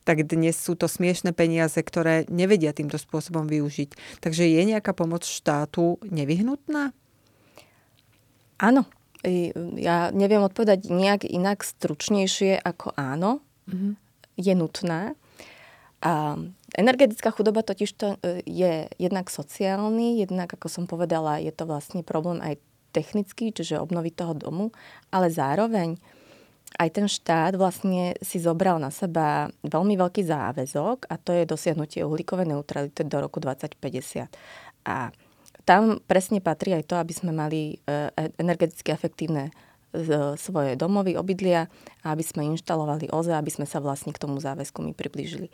tak 0.05 0.25
dnes 0.25 0.57
sú 0.57 0.75
to 0.75 0.89
smiešne 0.89 1.37
peniaze, 1.37 1.77
ktoré 1.77 2.25
nevedia 2.33 2.73
týmto 2.73 2.97
spôsobom 2.97 3.45
využiť. 3.47 4.21
Takže 4.25 4.49
je 4.49 4.63
nejaká 4.65 4.97
pomoc 4.97 5.29
štátu 5.29 6.01
nevyhnutná? 6.09 6.97
Áno. 8.61 8.85
Ja 9.77 10.09
neviem 10.17 10.41
odpovedať 10.41 10.89
nejak 10.89 11.29
inak 11.29 11.61
stručnejšie 11.61 12.57
ako 12.57 12.97
áno. 12.97 13.45
Mm-hmm. 13.69 13.93
Je 14.41 14.55
nutná. 14.57 15.13
A 16.01 16.41
energetická 16.77 17.31
chudoba 17.31 17.63
totiž 17.63 17.91
to 17.97 18.09
e, 18.21 18.43
je 18.47 18.87
jednak 18.99 19.31
sociálny, 19.31 20.21
jednak, 20.23 20.51
ako 20.55 20.69
som 20.71 20.85
povedala, 20.87 21.43
je 21.43 21.51
to 21.51 21.67
vlastne 21.67 22.07
problém 22.07 22.39
aj 22.43 22.59
technický, 22.91 23.55
čiže 23.55 23.79
obnoviť 23.79 24.15
toho 24.15 24.35
domu, 24.35 24.75
ale 25.15 25.31
zároveň 25.31 25.99
aj 26.79 26.89
ten 26.95 27.07
štát 27.11 27.59
vlastne 27.59 28.15
si 28.23 28.39
zobral 28.39 28.79
na 28.79 28.95
seba 28.95 29.51
veľmi 29.67 29.99
veľký 29.99 30.23
záväzok 30.23 31.11
a 31.11 31.15
to 31.19 31.35
je 31.35 31.43
dosiahnutie 31.43 32.07
uhlíkovej 32.07 32.47
neutrality 32.47 33.03
do 33.07 33.19
roku 33.19 33.43
2050. 33.43 34.31
A 34.87 35.11
tam 35.67 35.99
presne 36.07 36.39
patrí 36.39 36.75
aj 36.75 36.87
to, 36.87 36.95
aby 36.99 37.11
sme 37.11 37.35
mali 37.35 37.83
e, 37.87 38.11
e, 38.15 38.31
energeticky 38.39 38.95
efektívne 38.95 39.51
svoje 40.39 40.79
domovy, 40.79 41.19
obydlia 41.19 41.67
a 42.07 42.15
aby 42.15 42.23
sme 42.23 42.47
inštalovali 42.55 43.11
OZE, 43.11 43.35
aby 43.35 43.51
sme 43.51 43.67
sa 43.67 43.83
vlastne 43.83 44.15
k 44.15 44.23
tomu 44.23 44.39
záväzku 44.39 44.79
my 44.87 44.95
priblížili. 44.95 45.51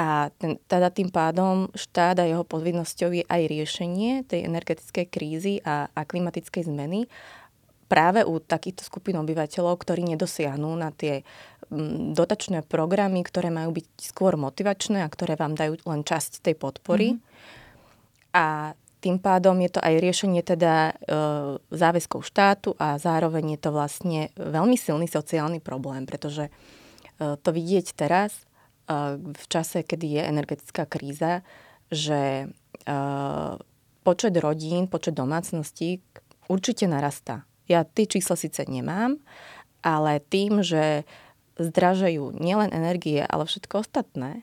A 0.00 0.32
ten, 0.40 0.56
teda 0.64 0.88
tým 0.88 1.12
pádom 1.12 1.68
štát 1.76 2.16
a 2.16 2.24
jeho 2.24 2.40
povinnosťou 2.40 3.20
je 3.20 3.24
aj 3.28 3.42
riešenie 3.52 4.24
tej 4.24 4.48
energetickej 4.48 5.06
krízy 5.12 5.54
a, 5.60 5.92
a 5.92 6.08
klimatickej 6.08 6.72
zmeny 6.72 7.04
práve 7.90 8.24
u 8.24 8.40
takýchto 8.40 8.86
skupín 8.86 9.20
obyvateľov, 9.20 9.76
ktorí 9.76 10.06
nedosiahnu 10.14 10.70
na 10.78 10.94
tie 10.94 11.26
dotačné 12.14 12.62
programy, 12.64 13.20
ktoré 13.26 13.50
majú 13.50 13.76
byť 13.76 13.86
skôr 14.00 14.38
motivačné 14.40 15.02
a 15.02 15.12
ktoré 15.12 15.34
vám 15.34 15.58
dajú 15.58 15.82
len 15.84 16.06
časť 16.06 16.40
tej 16.40 16.54
podpory. 16.54 17.18
Mm-hmm. 17.18 18.34
A 18.34 18.72
tým 19.00 19.16
pádom 19.18 19.56
je 19.58 19.70
to 19.74 19.80
aj 19.80 19.94
riešenie 19.96 20.42
teda 20.44 20.92
e, 20.92 20.92
záväzkov 21.72 22.20
štátu 22.20 22.76
a 22.76 23.00
zároveň 23.00 23.56
je 23.56 23.60
to 23.64 23.70
vlastne 23.72 24.20
veľmi 24.36 24.76
silný 24.76 25.08
sociálny 25.08 25.58
problém, 25.58 26.04
pretože 26.04 26.46
e, 26.46 26.52
to 27.40 27.50
vidieť 27.50 27.96
teraz, 27.96 28.44
v 29.22 29.44
čase, 29.46 29.86
kedy 29.86 30.18
je 30.18 30.22
energetická 30.26 30.82
kríza, 30.82 31.46
že 31.90 32.50
e, 32.50 32.94
počet 34.02 34.34
rodín, 34.38 34.90
počet 34.90 35.14
domácností 35.14 36.02
určite 36.50 36.90
narastá. 36.90 37.46
Ja 37.70 37.86
tie 37.86 38.10
čísla 38.10 38.34
síce 38.34 38.66
nemám, 38.66 39.22
ale 39.86 40.18
tým, 40.18 40.66
že 40.66 41.06
zdražajú 41.60 42.34
nielen 42.34 42.74
energie, 42.74 43.22
ale 43.22 43.46
všetko 43.46 43.86
ostatné, 43.86 44.42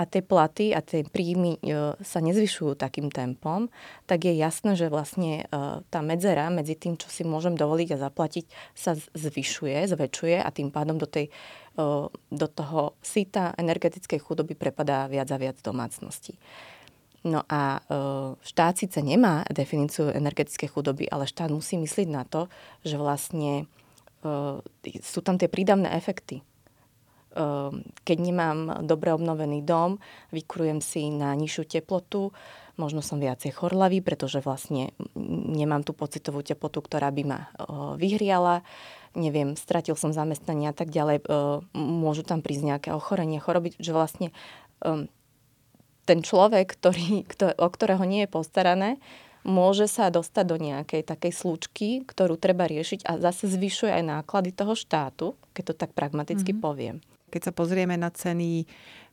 a 0.00 0.08
tie 0.08 0.24
platy 0.24 0.72
a 0.72 0.80
tie 0.80 1.04
príjmy 1.04 1.60
e, 1.60 1.92
sa 2.00 2.24
nezvyšujú 2.24 2.72
takým 2.80 3.12
tempom, 3.12 3.68
tak 4.08 4.24
je 4.24 4.32
jasné, 4.32 4.72
že 4.72 4.88
vlastne 4.88 5.44
e, 5.44 5.84
tá 5.84 6.00
medzera 6.00 6.48
medzi 6.48 6.72
tým, 6.72 6.96
čo 6.96 7.12
si 7.12 7.20
môžem 7.20 7.52
dovoliť 7.52 7.88
a 7.92 8.02
zaplatiť, 8.08 8.48
sa 8.72 8.96
zvyšuje, 8.96 9.76
zväčšuje 9.92 10.40
a 10.40 10.48
tým 10.48 10.72
pádom 10.72 10.96
do, 10.96 11.04
tej, 11.04 11.28
e, 11.76 12.08
do 12.32 12.46
toho 12.48 12.96
síta 13.04 13.52
energetickej 13.60 14.24
chudoby 14.24 14.56
prepadá 14.56 15.04
viac 15.04 15.28
a 15.28 15.36
viac 15.36 15.60
domácností. 15.60 16.40
No 17.20 17.44
a 17.52 17.84
štát 18.40 18.80
síce 18.80 19.04
nemá 19.04 19.44
definíciu 19.52 20.08
energetickej 20.08 20.72
chudoby, 20.72 21.04
ale 21.04 21.28
štát 21.28 21.52
musí 21.52 21.76
myslieť 21.76 22.08
na 22.08 22.24
to, 22.24 22.48
že 22.80 22.96
vlastne 22.96 23.68
sú 25.04 25.20
tam 25.20 25.36
tie 25.36 25.44
prídavné 25.44 25.92
efekty. 26.00 26.40
E, 27.30 27.44
keď 28.02 28.18
nemám 28.18 28.58
dobre 28.82 29.14
obnovený 29.14 29.62
dom, 29.62 30.02
vykurujem 30.34 30.82
si 30.82 31.10
na 31.14 31.34
nižšiu 31.38 31.80
teplotu, 31.80 32.34
možno 32.80 33.04
som 33.04 33.20
viacej 33.20 33.52
chorlavý, 33.52 34.00
pretože 34.00 34.40
vlastne 34.40 34.96
nemám 35.52 35.84
tú 35.84 35.92
pocitovú 35.92 36.40
teplotu, 36.40 36.80
ktorá 36.80 37.12
by 37.12 37.22
ma 37.28 37.40
vyhriala, 38.00 38.64
neviem, 39.12 39.52
stratil 39.52 40.00
som 40.00 40.16
zamestnanie 40.16 40.72
a 40.72 40.76
tak 40.76 40.88
ďalej, 40.88 41.28
môžu 41.76 42.24
tam 42.24 42.40
prísť 42.40 42.64
nejaké 42.64 42.88
ochorenie, 42.96 43.36
choroby, 43.36 43.76
že 43.76 43.92
vlastne 43.92 44.32
ten 46.08 46.24
človek, 46.24 46.72
ktorý, 46.72 47.28
kto, 47.28 47.52
o 47.52 47.68
ktorého 47.68 48.02
nie 48.08 48.24
je 48.24 48.32
postarané, 48.32 48.96
môže 49.44 49.88
sa 49.88 50.08
dostať 50.08 50.44
do 50.44 50.56
nejakej 50.56 51.02
takej 51.04 51.32
slučky, 51.32 51.88
ktorú 52.04 52.36
treba 52.40 52.68
riešiť 52.68 53.04
a 53.08 53.20
zase 53.20 53.48
zvyšuje 53.48 53.92
aj 53.92 54.04
náklady 54.04 54.50
toho 54.52 54.72
štátu, 54.76 55.26
keď 55.52 55.72
to 55.72 55.74
tak 55.76 55.90
pragmaticky 55.92 56.56
mm-hmm. 56.56 56.64
poviem. 56.64 56.96
Keď 57.30 57.50
sa 57.50 57.52
pozrieme 57.54 57.94
na 57.94 58.10
ceny 58.10 58.66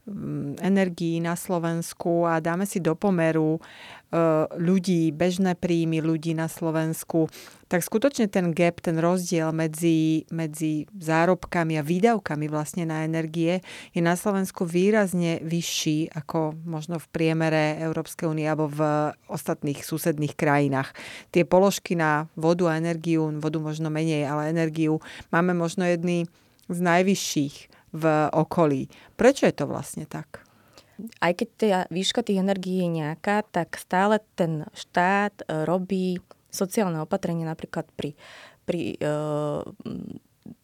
mm, 0.09 0.65
energií 0.65 1.21
na 1.21 1.37
Slovensku 1.37 2.25
a 2.25 2.41
dáme 2.41 2.65
si 2.65 2.81
do 2.81 2.97
pomeru 2.97 3.61
E, 4.07 4.47
ľudí, 4.55 5.11
bežné 5.11 5.59
príjmy 5.59 5.99
ľudí 5.99 6.31
na 6.31 6.47
Slovensku, 6.47 7.27
tak 7.67 7.83
skutočne 7.83 8.31
ten 8.31 8.55
gap, 8.55 8.79
ten 8.79 8.95
rozdiel 9.03 9.51
medzi, 9.51 10.23
medzi 10.31 10.87
zárobkami 10.95 11.75
a 11.75 11.83
výdavkami 11.83 12.47
vlastne 12.47 12.87
na 12.87 13.03
energie 13.03 13.59
je 13.91 13.99
na 13.99 14.15
Slovensku 14.15 14.63
výrazne 14.63 15.43
vyšší 15.43 16.15
ako 16.15 16.55
možno 16.63 17.03
v 17.03 17.07
priemere 17.11 17.75
Európskej 17.83 18.31
únie 18.31 18.47
alebo 18.47 18.71
v 18.71 19.11
ostatných 19.27 19.83
susedných 19.83 20.39
krajinách. 20.39 20.95
Tie 21.35 21.43
položky 21.43 21.99
na 21.99 22.31
vodu 22.39 22.71
a 22.71 22.79
energiu, 22.79 23.27
vodu 23.43 23.59
možno 23.59 23.91
menej, 23.91 24.23
ale 24.23 24.55
energiu 24.55 25.03
máme 25.35 25.51
možno 25.51 25.83
jedný 25.83 26.31
z 26.71 26.79
najvyšších 26.79 27.76
v 27.97 28.29
okolí. 28.29 28.85
Prečo 29.17 29.49
je 29.49 29.55
to 29.57 29.65
vlastne 29.65 30.05
tak? 30.05 30.45
aj 31.21 31.33
keď 31.37 31.47
tá 31.53 31.79
výška 31.93 32.25
tých 32.25 32.41
energií 32.41 32.81
je 32.81 32.89
nejaká, 32.89 33.45
tak 33.53 33.77
stále 33.77 34.17
ten 34.33 34.65
štát 34.73 35.45
e, 35.45 35.61
robí 35.69 36.17
sociálne 36.49 36.97
opatrenie 37.03 37.45
napríklad 37.45 37.85
pri, 37.93 38.17
pri 38.65 38.97
uh, 38.97 39.61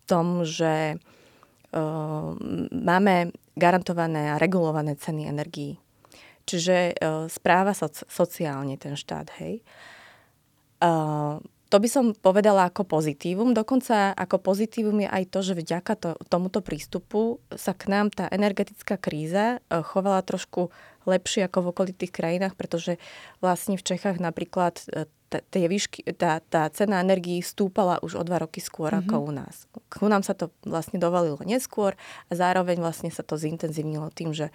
tom, 0.10 0.42
že 0.42 0.98
uh, 0.98 2.30
máme 2.72 3.36
garantované 3.54 4.34
a 4.34 4.42
regulované 4.42 4.98
ceny 4.98 5.30
energií. 5.30 5.78
Čiže 6.50 6.98
uh, 6.98 7.30
správa 7.30 7.78
sa 7.78 7.92
so, 7.92 8.08
sociálne 8.10 8.80
ten 8.80 8.98
štát, 8.98 9.38
hej. 9.44 9.62
Uh, 10.82 11.38
to 11.74 11.82
by 11.82 11.90
som 11.90 12.14
povedala 12.14 12.70
ako 12.70 12.86
pozitívum. 12.86 13.58
Dokonca 13.58 14.14
ako 14.14 14.38
pozitívum 14.46 15.02
je 15.02 15.10
aj 15.10 15.24
to, 15.34 15.40
že 15.42 15.58
vďaka 15.58 15.94
to, 15.98 16.10
tomuto 16.30 16.62
prístupu 16.62 17.42
sa 17.50 17.74
k 17.74 17.90
nám 17.90 18.14
tá 18.14 18.30
energetická 18.30 18.94
kríza 19.02 19.58
e, 19.58 19.82
chovala 19.82 20.22
trošku 20.22 20.70
lepšie 21.10 21.50
ako 21.50 21.66
v 21.66 21.70
okolitých 21.74 22.14
krajinách, 22.14 22.54
pretože 22.54 23.02
vlastne 23.42 23.74
v 23.74 23.90
Čechách 23.90 24.22
napríklad 24.22 24.86
e, 24.86 25.10
tie 25.42 25.66
výšky, 25.66 26.14
tá, 26.14 26.46
tá 26.46 26.70
cena 26.70 27.02
energií 27.02 27.42
stúpala 27.42 27.98
už 28.06 28.22
o 28.22 28.24
dva 28.24 28.46
roky 28.46 28.62
skôr 28.62 28.94
mm-hmm. 28.94 29.10
ako 29.10 29.16
u 29.26 29.32
nás. 29.34 29.66
Ku 29.90 30.06
nám 30.06 30.22
sa 30.22 30.38
to 30.38 30.54
vlastne 30.70 31.02
dovalilo 31.02 31.42
neskôr 31.42 31.98
a 32.30 32.32
zároveň 32.38 32.78
vlastne 32.78 33.10
sa 33.10 33.26
to 33.26 33.34
zintenzívnilo 33.34 34.14
tým, 34.14 34.30
že 34.30 34.54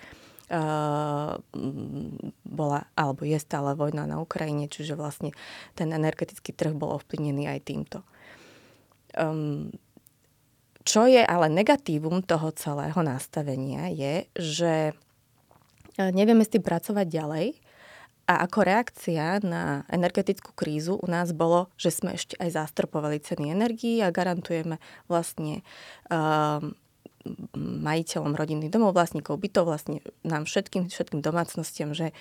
bola, 2.48 2.80
alebo 2.96 3.22
je 3.28 3.36
stále 3.36 3.76
vojna 3.76 4.08
na 4.08 4.16
Ukrajine, 4.18 4.66
čiže 4.66 4.96
vlastne 4.96 5.36
ten 5.76 5.92
energetický 5.92 6.56
trh 6.56 6.72
bol 6.72 6.96
ovplyvnený 6.96 7.44
aj 7.52 7.60
týmto. 7.68 7.98
Um, 9.12 9.72
čo 10.88 11.04
je 11.04 11.20
ale 11.20 11.52
negatívum 11.52 12.24
toho 12.24 12.48
celého 12.56 12.96
nastavenia 13.04 13.92
je, 13.92 14.14
že 14.32 14.74
eh, 16.00 16.10
nevieme 16.16 16.40
s 16.40 16.52
tým 16.52 16.64
pracovať 16.64 17.06
ďalej 17.08 17.46
a 18.28 18.44
ako 18.44 18.60
reakcia 18.60 19.40
na 19.40 19.88
energetickú 19.88 20.52
krízu 20.52 21.00
u 21.00 21.06
nás 21.08 21.32
bolo, 21.32 21.72
že 21.80 21.92
sme 21.92 22.16
ešte 22.16 22.36
aj 22.40 22.56
zastropovali 22.56 23.24
ceny 23.24 23.52
energií 23.52 24.04
a 24.04 24.12
garantujeme 24.12 24.76
vlastne 25.08 25.64
um, 26.12 26.76
majiteľom 27.58 28.32
rodinných 28.36 28.72
domov, 28.72 28.94
vlastníkov 28.94 29.40
bytov, 29.40 29.68
vlastne 29.68 30.04
nám 30.22 30.46
všetkým, 30.46 30.88
všetkým 30.88 31.20
domácnostiam, 31.20 31.92
že 31.96 32.12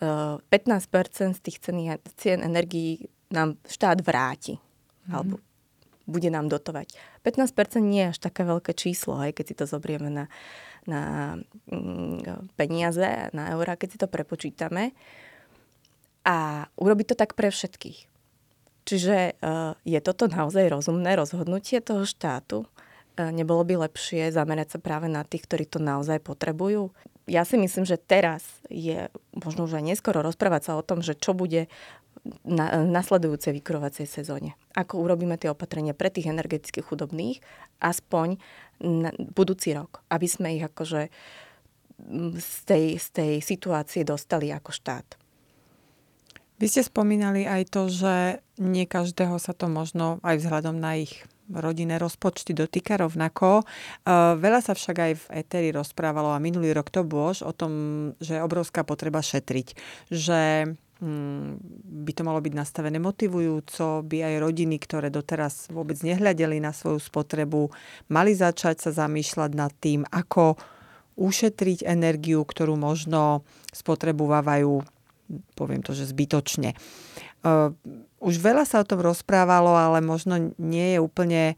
15% 0.00 0.52
e, 0.52 1.34
z 1.36 1.40
tých 1.40 1.58
ceny, 1.60 1.96
cien 2.20 2.44
energií 2.44 3.08
nám 3.32 3.56
štát 3.64 4.04
vráti. 4.04 4.56
Mm-hmm. 4.56 5.14
Alebo 5.14 5.36
bude 6.06 6.30
nám 6.30 6.46
dotovať. 6.46 6.94
15% 7.26 7.82
nie 7.82 8.06
je 8.06 8.10
až 8.14 8.18
také 8.22 8.46
veľké 8.46 8.72
číslo, 8.78 9.18
aj 9.18 9.34
keď 9.34 9.44
si 9.50 9.54
to 9.58 9.64
zobrieme 9.66 10.06
na, 10.06 10.24
na 10.86 11.34
mm, 11.66 12.54
peniaze, 12.54 13.30
na 13.34 13.58
eurá, 13.58 13.74
keď 13.74 13.88
si 13.90 13.98
to 13.98 14.06
prepočítame. 14.06 14.94
A 16.22 16.66
urobiť 16.78 17.14
to 17.14 17.16
tak 17.18 17.34
pre 17.34 17.50
všetkých. 17.50 18.06
Čiže 18.86 19.42
uh, 19.42 19.74
je 19.82 19.98
toto 19.98 20.30
naozaj 20.30 20.70
rozumné 20.70 21.18
rozhodnutie 21.18 21.82
toho 21.82 22.06
štátu? 22.06 22.70
E, 23.16 23.32
nebolo 23.32 23.64
by 23.64 23.88
lepšie 23.88 24.28
zamerať 24.28 24.76
sa 24.76 24.78
práve 24.78 25.08
na 25.08 25.24
tých, 25.24 25.48
ktorí 25.48 25.64
to 25.64 25.80
naozaj 25.80 26.20
potrebujú? 26.20 26.92
Ja 27.26 27.42
si 27.42 27.58
myslím, 27.58 27.82
že 27.88 27.98
teraz 27.98 28.44
je 28.70 29.10
možno 29.34 29.66
už 29.66 29.82
aj 29.82 29.84
neskoro 29.84 30.22
rozprávať 30.22 30.70
sa 30.70 30.72
o 30.78 30.86
tom, 30.86 31.02
že 31.02 31.18
čo 31.18 31.34
bude 31.34 31.66
na 32.42 32.82
nasledujúcej 32.82 33.54
vykurovacej 33.62 34.06
sezóne. 34.06 34.58
Ako 34.74 34.98
urobíme 34.98 35.38
tie 35.38 35.50
opatrenia 35.50 35.94
pre 35.94 36.10
tých 36.10 36.30
energeticky 36.30 36.82
chudobných 36.82 37.38
aspoň 37.78 38.42
na 38.82 39.14
budúci 39.14 39.72
rok, 39.74 40.02
aby 40.10 40.26
sme 40.26 40.58
ich 40.58 40.64
akože 40.66 41.08
z 42.36 42.56
tej, 42.66 42.84
z 42.98 43.08
tej 43.14 43.32
situácie 43.40 44.02
dostali 44.02 44.52
ako 44.52 44.70
štát. 44.74 45.06
Vy 46.56 46.66
ste 46.72 46.82
spomínali 46.84 47.44
aj 47.44 47.62
to, 47.68 47.88
že 47.92 48.40
nie 48.56 48.88
každého 48.88 49.36
sa 49.36 49.52
to 49.52 49.68
možno 49.68 50.18
aj 50.24 50.40
vzhľadom 50.40 50.76
na 50.80 51.04
ich 51.04 51.24
rodinné 51.50 51.96
rozpočty 51.98 52.52
dotýka 52.52 52.98
rovnako. 52.98 53.62
Uh, 54.06 54.34
veľa 54.38 54.60
sa 54.62 54.72
však 54.74 54.96
aj 54.96 55.12
v 55.14 55.24
Eteri 55.42 55.70
rozprávalo 55.70 56.34
a 56.34 56.42
minulý 56.42 56.74
rok 56.74 56.90
to 56.90 57.06
bolo 57.06 57.32
o 57.32 57.52
tom, 57.54 57.72
že 58.18 58.38
je 58.38 58.44
obrovská 58.44 58.82
potreba 58.82 59.22
šetriť. 59.22 59.78
Že 60.10 60.40
mm, 61.00 61.48
by 62.06 62.12
to 62.14 62.22
malo 62.22 62.40
byť 62.42 62.54
nastavené 62.54 62.98
motivujúco, 62.98 64.06
by 64.06 64.18
aj 64.26 64.34
rodiny, 64.42 64.76
ktoré 64.78 65.08
doteraz 65.10 65.70
vôbec 65.70 65.98
nehľadeli 66.02 66.62
na 66.62 66.70
svoju 66.70 67.02
spotrebu, 67.02 67.70
mali 68.10 68.32
začať 68.34 68.86
sa 68.86 68.90
zamýšľať 69.06 69.50
nad 69.54 69.72
tým, 69.78 70.06
ako 70.06 70.58
ušetriť 71.16 71.88
energiu, 71.88 72.44
ktorú 72.44 72.76
možno 72.76 73.42
spotrebovávajú, 73.72 74.84
poviem 75.56 75.80
to, 75.80 75.96
že 75.96 76.12
zbytočne. 76.12 76.76
Už 78.16 78.40
veľa 78.40 78.64
sa 78.64 78.80
o 78.80 78.88
tom 78.88 79.04
rozprávalo, 79.04 79.76
ale 79.76 80.00
možno 80.00 80.56
nie 80.56 80.96
je 80.96 80.98
úplne 81.04 81.42
e, 81.52 81.54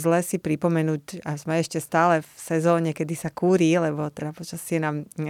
zle 0.00 0.24
si 0.24 0.40
pripomenúť, 0.40 1.20
a 1.28 1.36
sme 1.36 1.60
ešte 1.60 1.76
stále 1.76 2.24
v 2.24 2.30
sezóne, 2.40 2.96
kedy 2.96 3.14
sa 3.14 3.28
kúri, 3.28 3.76
lebo 3.76 4.08
teda 4.08 4.32
počasie 4.32 4.80
nám 4.80 5.04
e, 5.20 5.28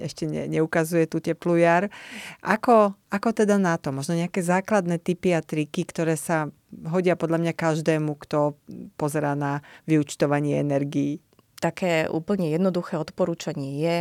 ešte 0.00 0.24
ne, 0.24 0.48
neukazuje 0.48 1.04
tú 1.12 1.20
teplú 1.20 1.60
jar. 1.60 1.92
Ako, 2.40 2.96
ako 3.12 3.28
teda 3.36 3.60
na 3.60 3.76
to? 3.76 3.92
Možno 3.92 4.16
nejaké 4.16 4.40
základné 4.40 4.96
typy 4.96 5.36
a 5.36 5.44
triky, 5.44 5.84
ktoré 5.84 6.16
sa 6.16 6.48
hodia 6.88 7.12
podľa 7.12 7.44
mňa 7.44 7.52
každému, 7.52 8.16
kto 8.24 8.56
pozerá 8.96 9.36
na 9.36 9.60
vyučtovanie 9.84 10.56
energií. 10.56 11.20
Také 11.60 12.08
úplne 12.08 12.48
jednoduché 12.48 12.96
odporúčanie 12.96 13.70
je 13.76 13.96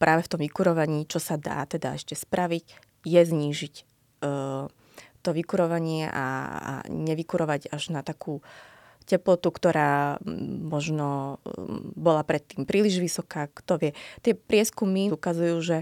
práve 0.00 0.24
v 0.24 0.30
tom 0.30 0.40
vykurovaní, 0.40 1.04
čo 1.04 1.20
sa 1.20 1.36
dá 1.36 1.64
teda 1.68 1.92
ešte 1.92 2.16
spraviť, 2.16 2.64
je 3.04 3.20
znížiť 3.20 3.74
uh, 4.24 4.70
to 5.22 5.30
vykurovanie 5.34 6.06
a, 6.08 6.26
a 6.58 6.72
nevykurovať 6.88 7.72
až 7.74 7.92
na 7.92 8.00
takú 8.06 8.40
teplotu, 9.08 9.48
ktorá 9.48 10.20
možno 10.68 11.40
bola 11.96 12.20
predtým 12.22 12.68
príliš 12.68 13.00
vysoká, 13.00 13.48
kto 13.48 13.80
vie. 13.80 13.90
Tie 14.20 14.36
prieskumy 14.36 15.08
ukazujú, 15.08 15.56
že 15.64 15.76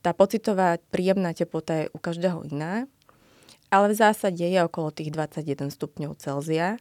tá 0.00 0.16
pocitová 0.16 0.80
príjemná 0.88 1.36
teplota 1.36 1.84
je 1.84 1.92
u 1.92 1.98
každého 2.00 2.48
iná, 2.48 2.88
ale 3.68 3.92
v 3.92 4.00
zásade 4.00 4.40
je 4.40 4.60
okolo 4.64 4.88
tých 4.88 5.12
21 5.12 5.68
stupňov 5.68 6.16
Celzia. 6.16 6.80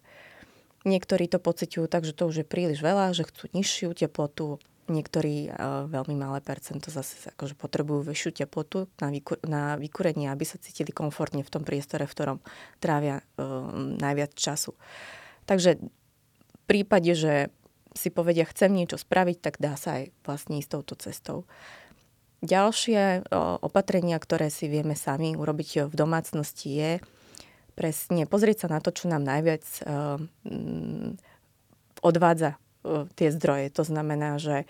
Niektorí 0.88 1.28
to 1.28 1.44
pociťujú 1.44 1.92
tak, 1.92 2.08
že 2.08 2.16
to 2.16 2.32
už 2.32 2.42
je 2.42 2.46
príliš 2.48 2.80
veľa, 2.80 3.12
že 3.12 3.28
chcú 3.28 3.52
nižšiu 3.52 3.92
teplotu, 4.00 4.64
Niektorí 4.90 5.54
uh, 5.54 5.86
veľmi 5.86 6.18
malé 6.18 6.42
percento 6.42 6.90
zase 6.90 7.30
akože 7.30 7.54
potrebujú 7.54 8.10
vyššiu 8.10 8.44
teplotu 8.44 8.90
na, 8.98 9.14
vyku, 9.14 9.38
na 9.46 9.78
vykurenie, 9.78 10.28
aby 10.34 10.44
sa 10.44 10.58
cítili 10.58 10.90
komfortne 10.90 11.46
v 11.46 11.54
tom 11.54 11.62
priestore, 11.62 12.10
v 12.10 12.14
ktorom 12.18 12.38
trávia 12.82 13.22
uh, 13.22 13.70
najviac 14.02 14.34
času. 14.34 14.74
Takže 15.46 15.78
v 15.78 16.64
prípade, 16.66 17.14
že 17.14 17.54
si 17.94 18.10
povedia, 18.10 18.50
chcem 18.50 18.74
niečo 18.74 18.98
spraviť, 18.98 19.38
tak 19.42 19.56
dá 19.62 19.78
sa 19.78 20.02
aj 20.02 20.14
vlastne 20.26 20.58
ísť 20.62 20.70
touto 20.74 20.94
cestou. 20.98 21.46
Ďalšie 22.42 23.30
uh, 23.30 23.62
opatrenia, 23.62 24.18
ktoré 24.18 24.50
si 24.50 24.66
vieme 24.66 24.98
sami 24.98 25.38
urobiť 25.38 25.86
v 25.86 25.94
domácnosti 25.94 26.70
je 26.74 26.92
presne 27.80 28.28
pozrieť 28.28 28.68
sa 28.68 28.76
na 28.76 28.84
to, 28.84 28.92
čo 28.92 29.08
nám 29.08 29.24
najviac 29.24 29.64
uh, 29.88 30.20
odvádza 32.04 32.60
tie 33.16 33.30
zdroje. 33.32 33.70
To 33.76 33.84
znamená, 33.84 34.40
že 34.40 34.64
e, 34.64 34.66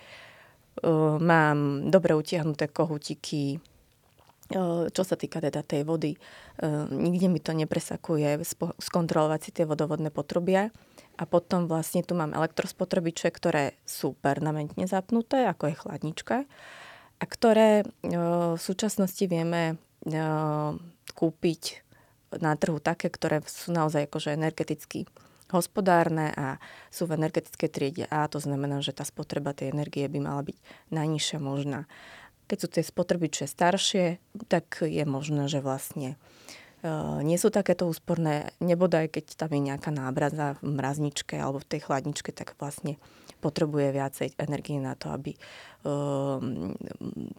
mám 1.20 1.90
dobre 1.94 2.18
utiahnuté 2.18 2.70
kohutiky, 2.70 3.58
e, 3.58 3.60
čo 4.90 5.04
sa 5.06 5.16
týka 5.16 5.40
teda 5.42 5.62
tej 5.62 5.86
vody. 5.86 6.14
Nikde 6.92 7.32
mi 7.32 7.40
to 7.40 7.56
nepresakuje 7.56 8.44
skontrolovať 8.84 9.40
si 9.40 9.52
tie 9.56 9.64
vodovodné 9.64 10.12
potrubia. 10.12 10.76
A 11.16 11.24
potom 11.24 11.72
vlastne 11.72 12.04
tu 12.04 12.16
mám 12.16 12.36
elektrospotrebiče, 12.36 13.32
ktoré 13.32 13.80
sú 13.88 14.16
permanentne 14.20 14.84
zapnuté, 14.84 15.48
ako 15.48 15.72
je 15.72 15.80
chladnička, 15.80 16.38
a 17.20 17.24
ktoré 17.28 17.88
v 18.04 18.60
súčasnosti 18.60 19.24
vieme 19.28 19.80
kúpiť 21.16 21.62
na 22.40 22.56
trhu 22.56 22.80
také, 22.80 23.12
ktoré 23.12 23.44
sú 23.48 23.76
naozaj 23.76 24.08
akože 24.08 24.36
energeticky 24.36 25.08
hospodárne 25.50 26.32
a 26.34 26.62
sú 26.94 27.10
v 27.10 27.18
energetickej 27.18 27.70
triede 27.70 28.06
A, 28.10 28.30
to 28.30 28.38
znamená, 28.38 28.82
že 28.86 28.94
tá 28.94 29.06
spotreba 29.06 29.54
tej 29.54 29.74
energie 29.74 30.06
by 30.06 30.20
mala 30.22 30.42
byť 30.46 30.58
najnižšia 30.94 31.40
možná. 31.42 31.90
Keď 32.50 32.58
sú 32.58 32.68
tie 32.70 32.84
spotrebiče 32.86 33.46
staršie, 33.46 34.18
tak 34.50 34.82
je 34.82 35.06
možné, 35.06 35.46
že 35.46 35.62
vlastne 35.62 36.18
uh, 36.82 37.22
nie 37.22 37.38
sú 37.38 37.54
takéto 37.54 37.86
úsporné, 37.86 38.54
nebodaj 38.58 39.14
keď 39.14 39.26
tam 39.38 39.54
je 39.54 39.62
nejaká 39.62 39.94
nábraza 39.94 40.58
v 40.62 40.74
mrazničke 40.74 41.38
alebo 41.38 41.62
v 41.62 41.70
tej 41.70 41.82
chladničke, 41.86 42.34
tak 42.34 42.58
vlastne 42.58 42.98
potrebuje 43.40 43.96
viacej 43.96 44.28
energie 44.42 44.82
na 44.82 44.98
to, 44.98 45.14
aby 45.14 45.38
uh, 45.86 46.42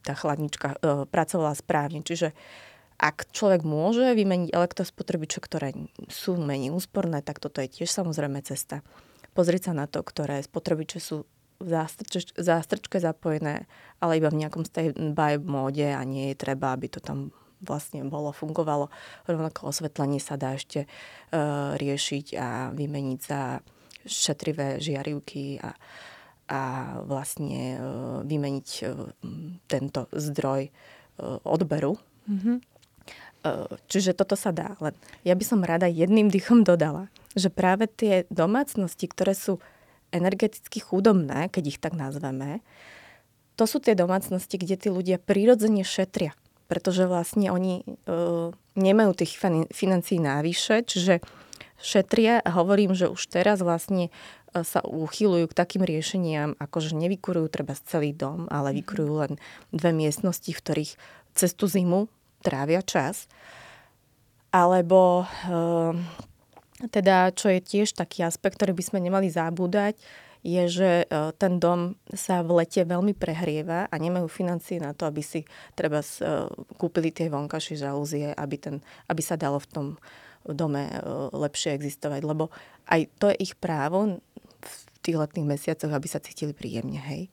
tá 0.06 0.14
chladnička 0.14 0.78
uh, 0.78 1.04
pracovala 1.10 1.58
správne. 1.58 2.06
Čiže 2.06 2.30
uh, 2.30 2.69
ak 3.00 3.32
človek 3.32 3.64
môže 3.64 4.12
vymeniť 4.12 4.52
elektrospotrebiče, 4.52 5.40
ktoré 5.40 5.72
sú 6.12 6.36
menej 6.36 6.76
úsporné, 6.76 7.24
tak 7.24 7.40
toto 7.40 7.64
je 7.64 7.72
tiež 7.80 7.88
samozrejme 7.88 8.44
cesta. 8.44 8.84
Pozrieť 9.32 9.72
sa 9.72 9.74
na 9.74 9.88
to, 9.88 10.04
ktoré 10.04 10.44
spotrebiče 10.44 11.00
sú 11.00 11.24
v 11.60 11.68
zástrč- 11.68 12.36
zástrčke 12.36 13.00
zapojené, 13.00 13.64
ale 14.04 14.20
iba 14.20 14.28
v 14.28 14.44
nejakom 14.44 14.68
stand-by 14.68 15.40
móde 15.40 15.88
a 15.88 16.00
nie 16.04 16.32
je 16.32 16.40
treba, 16.44 16.76
aby 16.76 16.92
to 16.92 17.00
tam 17.00 17.32
vlastne 17.60 18.04
bolo, 18.08 18.32
fungovalo. 18.32 18.88
Rovnako 19.28 19.68
osvetlenie 19.68 20.20
sa 20.20 20.40
dá 20.40 20.56
ešte 20.56 20.84
uh, 20.84 21.76
riešiť 21.76 22.26
a 22.36 22.48
vymeniť 22.72 23.20
za 23.20 23.60
šetrivé 24.08 24.80
žiarivky 24.80 25.60
a, 25.60 25.76
a 26.48 26.60
vlastne 27.04 27.76
uh, 27.76 27.80
vymeniť 28.24 28.68
uh, 28.84 29.08
tento 29.68 30.08
zdroj 30.16 30.68
uh, 30.68 31.36
odberu. 31.44 32.00
Mm-hmm. 32.24 32.56
Čiže 33.88 34.12
toto 34.12 34.36
sa 34.36 34.52
dá. 34.52 34.76
Len 34.84 34.92
ja 35.24 35.32
by 35.32 35.44
som 35.44 35.64
rada 35.64 35.88
jedným 35.88 36.28
dýchom 36.28 36.60
dodala, 36.60 37.08
že 37.32 37.48
práve 37.48 37.88
tie 37.88 38.28
domácnosti, 38.28 39.08
ktoré 39.08 39.32
sú 39.32 39.62
energeticky 40.12 40.82
chudobné, 40.82 41.48
keď 41.48 41.64
ich 41.72 41.78
tak 41.80 41.96
nazveme, 41.96 42.60
to 43.56 43.64
sú 43.64 43.80
tie 43.80 43.96
domácnosti, 43.96 44.56
kde 44.56 44.76
tí 44.76 44.88
ľudia 44.88 45.20
prirodzene 45.20 45.84
šetria. 45.84 46.36
Pretože 46.68 47.04
vlastne 47.08 47.50
oni 47.50 47.82
uh, 47.84 48.54
nemajú 48.78 49.10
tých 49.12 49.36
financií 49.74 50.18
návyše, 50.22 50.86
čiže 50.86 51.20
šetria 51.80 52.40
a 52.40 52.50
hovorím, 52.56 52.92
že 52.94 53.10
už 53.10 53.20
teraz 53.26 53.64
vlastne 53.64 54.12
sa 54.50 54.82
uchylujú 54.82 55.46
k 55.50 55.58
takým 55.58 55.86
riešeniam, 55.86 56.58
ako 56.58 56.82
že 56.82 56.98
nevykurujú 56.98 57.46
treba 57.48 57.78
celý 57.78 58.10
dom, 58.10 58.50
ale 58.50 58.74
mhm. 58.74 58.76
vykurujú 58.82 59.14
len 59.26 59.32
dve 59.70 59.90
miestnosti, 59.94 60.50
v 60.50 60.60
ktorých 60.60 60.92
cez 61.32 61.54
tú 61.54 61.70
zimu 61.70 62.10
trávia 62.40 62.80
čas. 62.84 63.28
Alebo 64.50 65.22
uh, 65.24 65.94
teda, 66.90 67.30
čo 67.36 67.52
je 67.52 67.60
tiež 67.62 67.94
taký 67.94 68.26
aspekt, 68.26 68.58
ktorý 68.58 68.74
by 68.74 68.84
sme 68.84 68.98
nemali 68.98 69.30
zabúdať, 69.30 69.94
je, 70.40 70.62
že 70.66 70.90
uh, 71.06 71.30
ten 71.36 71.60
dom 71.60 72.00
sa 72.16 72.40
v 72.40 72.64
lete 72.64 72.82
veľmi 72.82 73.12
prehrieva 73.12 73.86
a 73.86 73.94
nemajú 74.00 74.26
financie 74.26 74.80
na 74.80 74.96
to, 74.96 75.04
aby 75.04 75.20
si 75.20 75.44
treba 75.76 76.00
uh, 76.00 76.48
kúpili 76.80 77.12
tie 77.12 77.28
vonkajšie 77.28 77.76
žalúzie, 77.78 78.32
aby, 78.34 78.56
ten, 78.56 78.76
aby 79.06 79.22
sa 79.22 79.36
dalo 79.36 79.60
v 79.60 79.70
tom 79.70 79.86
dome 80.40 80.88
lepšie 81.36 81.76
existovať. 81.76 82.24
Lebo 82.24 82.48
aj 82.88 83.12
to 83.20 83.28
je 83.28 83.44
ich 83.44 83.54
právo 83.60 84.24
v 84.64 84.74
tých 85.04 85.20
letných 85.20 85.44
mesiacoch, 85.44 85.92
aby 85.92 86.08
sa 86.08 86.16
cítili 86.16 86.56
príjemne, 86.56 86.96
hej. 86.96 87.28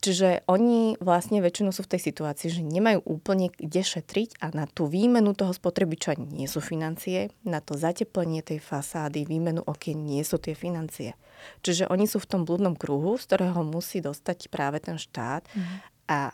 Čiže 0.00 0.48
oni 0.48 0.96
vlastne 0.96 1.44
väčšinou 1.44 1.76
sú 1.76 1.84
v 1.84 1.92
tej 1.96 2.08
situácii, 2.08 2.48
že 2.48 2.64
nemajú 2.64 3.04
úplne 3.04 3.52
kde 3.52 3.84
šetriť 3.84 4.40
a 4.40 4.48
na 4.56 4.64
tú 4.64 4.88
výmenu 4.88 5.36
toho 5.36 5.52
spotrebiča 5.52 6.16
nie 6.16 6.48
sú 6.48 6.64
financie, 6.64 7.28
na 7.44 7.60
to 7.60 7.76
zateplenie 7.76 8.40
tej 8.40 8.64
fasády, 8.64 9.28
výmenu 9.28 9.60
okien 9.60 10.00
nie 10.00 10.24
sú 10.24 10.40
tie 10.40 10.56
financie. 10.56 11.20
Čiže 11.60 11.92
oni 11.92 12.08
sú 12.08 12.16
v 12.16 12.28
tom 12.32 12.48
blúdnom 12.48 12.80
kruhu, 12.80 13.20
z 13.20 13.28
ktorého 13.28 13.60
musí 13.60 14.00
dostať 14.00 14.48
práve 14.48 14.80
ten 14.80 14.96
štát 14.96 15.44
mm. 15.52 15.64
a 16.08 16.32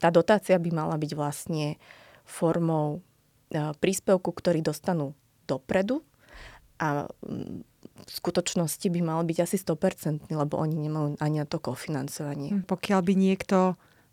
tá 0.00 0.08
dotácia 0.08 0.56
by 0.56 0.70
mala 0.72 0.96
byť 0.96 1.12
vlastne 1.12 1.76
formou 2.24 3.04
e, 3.52 3.76
príspevku, 3.76 4.32
ktorý 4.32 4.64
dostanú 4.64 5.12
dopredu 5.44 6.00
a 6.80 7.04
v 7.92 8.10
skutočnosti 8.10 8.86
by 8.88 9.00
mal 9.04 9.20
byť 9.22 9.38
asi 9.44 9.56
100%, 9.60 10.32
lebo 10.32 10.54
oni 10.58 10.76
nemajú 10.76 11.20
ani 11.20 11.42
na 11.42 11.46
to 11.46 11.60
kofinancovanie. 11.60 12.50
Hm, 12.56 12.64
pokiaľ 12.64 13.00
by 13.04 13.12
niekto 13.14 13.58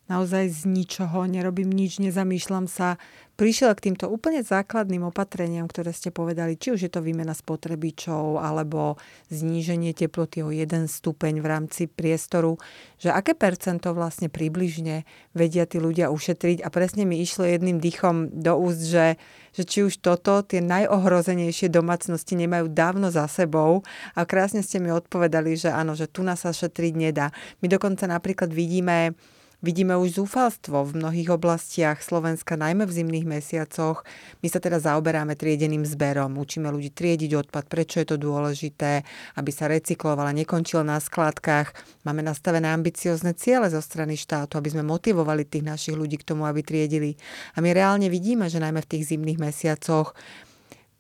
naozaj 0.10 0.50
z 0.50 0.62
ničoho, 0.66 1.30
nerobím 1.30 1.70
nič, 1.70 2.02
nezamýšľam 2.02 2.66
sa, 2.66 2.98
prišiel 3.40 3.72
k 3.72 3.88
týmto 3.88 4.12
úplne 4.12 4.44
základným 4.44 5.08
opatreniam, 5.08 5.64
ktoré 5.64 5.96
ste 5.96 6.12
povedali, 6.12 6.60
či 6.60 6.76
už 6.76 6.80
je 6.84 6.92
to 6.92 7.00
výmena 7.00 7.32
spotrebičov 7.32 8.36
alebo 8.36 9.00
zníženie 9.32 9.96
teploty 9.96 10.44
o 10.44 10.52
1 10.52 10.92
stupeň 10.92 11.40
v 11.40 11.48
rámci 11.48 11.88
priestoru, 11.88 12.60
že 13.00 13.16
aké 13.16 13.40
percento 13.40 13.96
vlastne 13.96 14.28
približne 14.28 15.08
vedia 15.32 15.64
tí 15.64 15.80
ľudia 15.80 16.12
ušetriť. 16.12 16.66
A 16.66 16.68
presne 16.68 17.08
mi 17.08 17.24
išlo 17.24 17.48
jedným 17.48 17.80
dýchom 17.80 18.44
do 18.44 18.60
úst, 18.60 18.84
že, 18.84 19.16
že 19.56 19.64
či 19.64 19.88
už 19.88 20.04
toto 20.04 20.44
tie 20.44 20.60
najohrozenejšie 20.60 21.72
domácnosti 21.72 22.36
nemajú 22.36 22.68
dávno 22.68 23.08
za 23.08 23.24
sebou. 23.32 23.88
A 24.20 24.28
krásne 24.28 24.60
ste 24.60 24.84
mi 24.84 24.92
odpovedali, 24.92 25.56
že 25.56 25.72
áno, 25.72 25.96
že 25.96 26.12
tu 26.12 26.28
nás 26.28 26.44
sa 26.44 26.52
šetriť 26.52 26.92
nedá. 26.92 27.32
My 27.64 27.72
dokonca 27.72 28.04
napríklad 28.04 28.52
vidíme 28.52 29.16
Vidíme 29.60 30.00
už 30.00 30.24
zúfalstvo 30.24 30.88
v 30.88 31.04
mnohých 31.04 31.36
oblastiach 31.36 32.00
Slovenska, 32.00 32.56
najmä 32.56 32.88
v 32.88 32.96
zimných 33.04 33.28
mesiacoch. 33.28 34.08
My 34.40 34.48
sa 34.48 34.64
teda 34.64 34.80
zaoberáme 34.80 35.36
triedeným 35.36 35.84
zberom, 35.84 36.40
učíme 36.40 36.72
ľudí 36.72 36.96
triediť 36.96 37.36
odpad, 37.36 37.68
prečo 37.68 38.00
je 38.00 38.08
to 38.08 38.16
dôležité, 38.16 39.04
aby 39.36 39.52
sa 39.52 39.68
recyklovala, 39.68 40.32
nekončila 40.32 40.88
na 40.88 40.96
skladkách. 40.96 41.76
Máme 42.08 42.24
nastavené 42.24 42.72
ambiciozne 42.72 43.36
ciele 43.36 43.68
zo 43.68 43.84
strany 43.84 44.16
štátu, 44.16 44.56
aby 44.56 44.72
sme 44.72 44.88
motivovali 44.88 45.44
tých 45.44 45.68
našich 45.68 45.96
ľudí 46.00 46.24
k 46.24 46.32
tomu, 46.32 46.48
aby 46.48 46.64
triedili. 46.64 47.20
A 47.52 47.60
my 47.60 47.76
reálne 47.76 48.08
vidíme, 48.08 48.48
že 48.48 48.64
najmä 48.64 48.80
v 48.80 48.92
tých 48.96 49.12
zimných 49.12 49.44
mesiacoch 49.44 50.16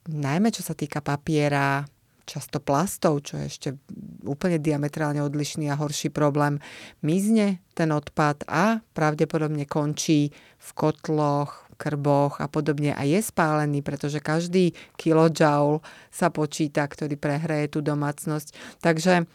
najmä 0.10 0.50
čo 0.50 0.66
sa 0.66 0.74
týka 0.74 1.06
papiera, 1.06 1.86
často 2.30 2.62
plastov, 2.62 3.26
čo 3.26 3.42
je 3.42 3.46
ešte 3.50 3.70
úplne 4.22 4.62
diametrálne 4.62 5.26
odlišný 5.26 5.66
a 5.74 5.80
horší 5.82 6.14
problém, 6.14 6.62
mizne 7.02 7.66
ten 7.74 7.90
odpad 7.90 8.46
a 8.46 8.86
pravdepodobne 8.94 9.66
končí 9.66 10.30
v 10.62 10.70
kotloch, 10.78 11.66
krboch 11.80 12.44
a 12.44 12.52
podobne 12.52 12.94
a 12.94 13.02
je 13.08 13.18
spálený, 13.24 13.82
pretože 13.82 14.22
každý 14.22 14.76
kilojoule 15.00 15.82
sa 16.12 16.28
počíta, 16.30 16.84
ktorý 16.86 17.16
prehraje 17.16 17.72
tú 17.72 17.80
domácnosť. 17.80 18.54
Takže 18.84 19.26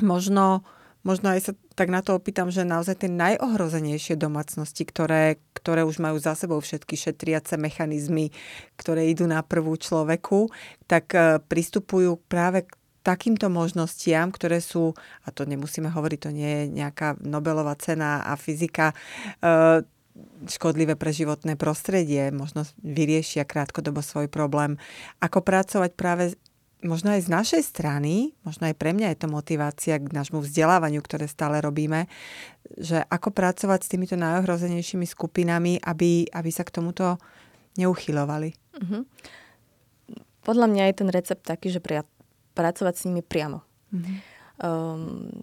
možno 0.00 0.62
možno 1.04 1.36
aj 1.36 1.40
sa 1.40 1.52
tak 1.76 1.92
na 1.92 2.00
to 2.00 2.16
opýtam, 2.16 2.48
že 2.48 2.64
naozaj 2.64 3.04
tie 3.04 3.10
najohrozenejšie 3.12 4.16
domácnosti, 4.16 4.82
ktoré, 4.88 5.38
ktoré 5.52 5.84
už 5.84 6.00
majú 6.00 6.16
za 6.16 6.32
sebou 6.34 6.58
všetky 6.58 6.96
šetriace 6.96 7.60
mechanizmy, 7.60 8.32
ktoré 8.80 9.12
idú 9.12 9.28
na 9.28 9.44
prvú 9.44 9.76
človeku, 9.76 10.48
tak 10.88 11.12
e, 11.12 11.38
pristupujú 11.44 12.18
práve 12.26 12.64
k 12.64 12.72
takýmto 13.04 13.52
možnostiam, 13.52 14.32
ktoré 14.32 14.64
sú, 14.64 14.96
a 15.22 15.28
to 15.28 15.44
nemusíme 15.44 15.92
hovoriť, 15.92 16.18
to 16.24 16.30
nie 16.32 16.48
je 16.48 16.62
nejaká 16.72 17.20
Nobelová 17.20 17.76
cena 17.76 18.24
a 18.24 18.32
fyzika, 18.40 18.96
e, 19.44 19.84
škodlivé 20.46 20.94
pre 20.94 21.10
životné 21.10 21.58
prostredie, 21.58 22.30
možno 22.30 22.62
vyriešia 22.80 23.42
krátkodobo 23.42 23.98
svoj 23.98 24.30
problém. 24.30 24.78
Ako 25.18 25.42
pracovať 25.42 25.90
práve 25.98 26.38
možno 26.84 27.16
aj 27.16 27.26
z 27.26 27.32
našej 27.32 27.62
strany, 27.64 28.36
možno 28.44 28.68
aj 28.68 28.76
pre 28.76 28.92
mňa 28.92 29.16
je 29.16 29.18
to 29.24 29.28
motivácia 29.32 29.96
k 29.96 30.12
nášmu 30.12 30.44
vzdelávaniu, 30.44 31.00
ktoré 31.00 31.24
stále 31.24 31.58
robíme, 31.64 32.06
že 32.76 33.00
ako 33.08 33.32
pracovať 33.32 33.80
s 33.82 33.90
týmito 33.90 34.14
najohrozenejšími 34.20 35.08
skupinami, 35.08 35.80
aby, 35.80 36.28
aby 36.28 36.50
sa 36.52 36.62
k 36.62 36.74
tomuto 36.76 37.16
neuchylovali. 37.80 38.52
Uh-huh. 38.78 39.02
Podľa 40.44 40.66
mňa 40.68 40.82
je 40.92 40.94
ten 41.00 41.08
recept 41.08 41.42
taký, 41.42 41.72
že 41.72 41.80
pria- 41.80 42.06
pracovať 42.52 42.94
s 42.94 43.06
nimi 43.08 43.24
priamo. 43.24 43.64
Uh-huh. 43.90 44.16
Um, 44.60 45.42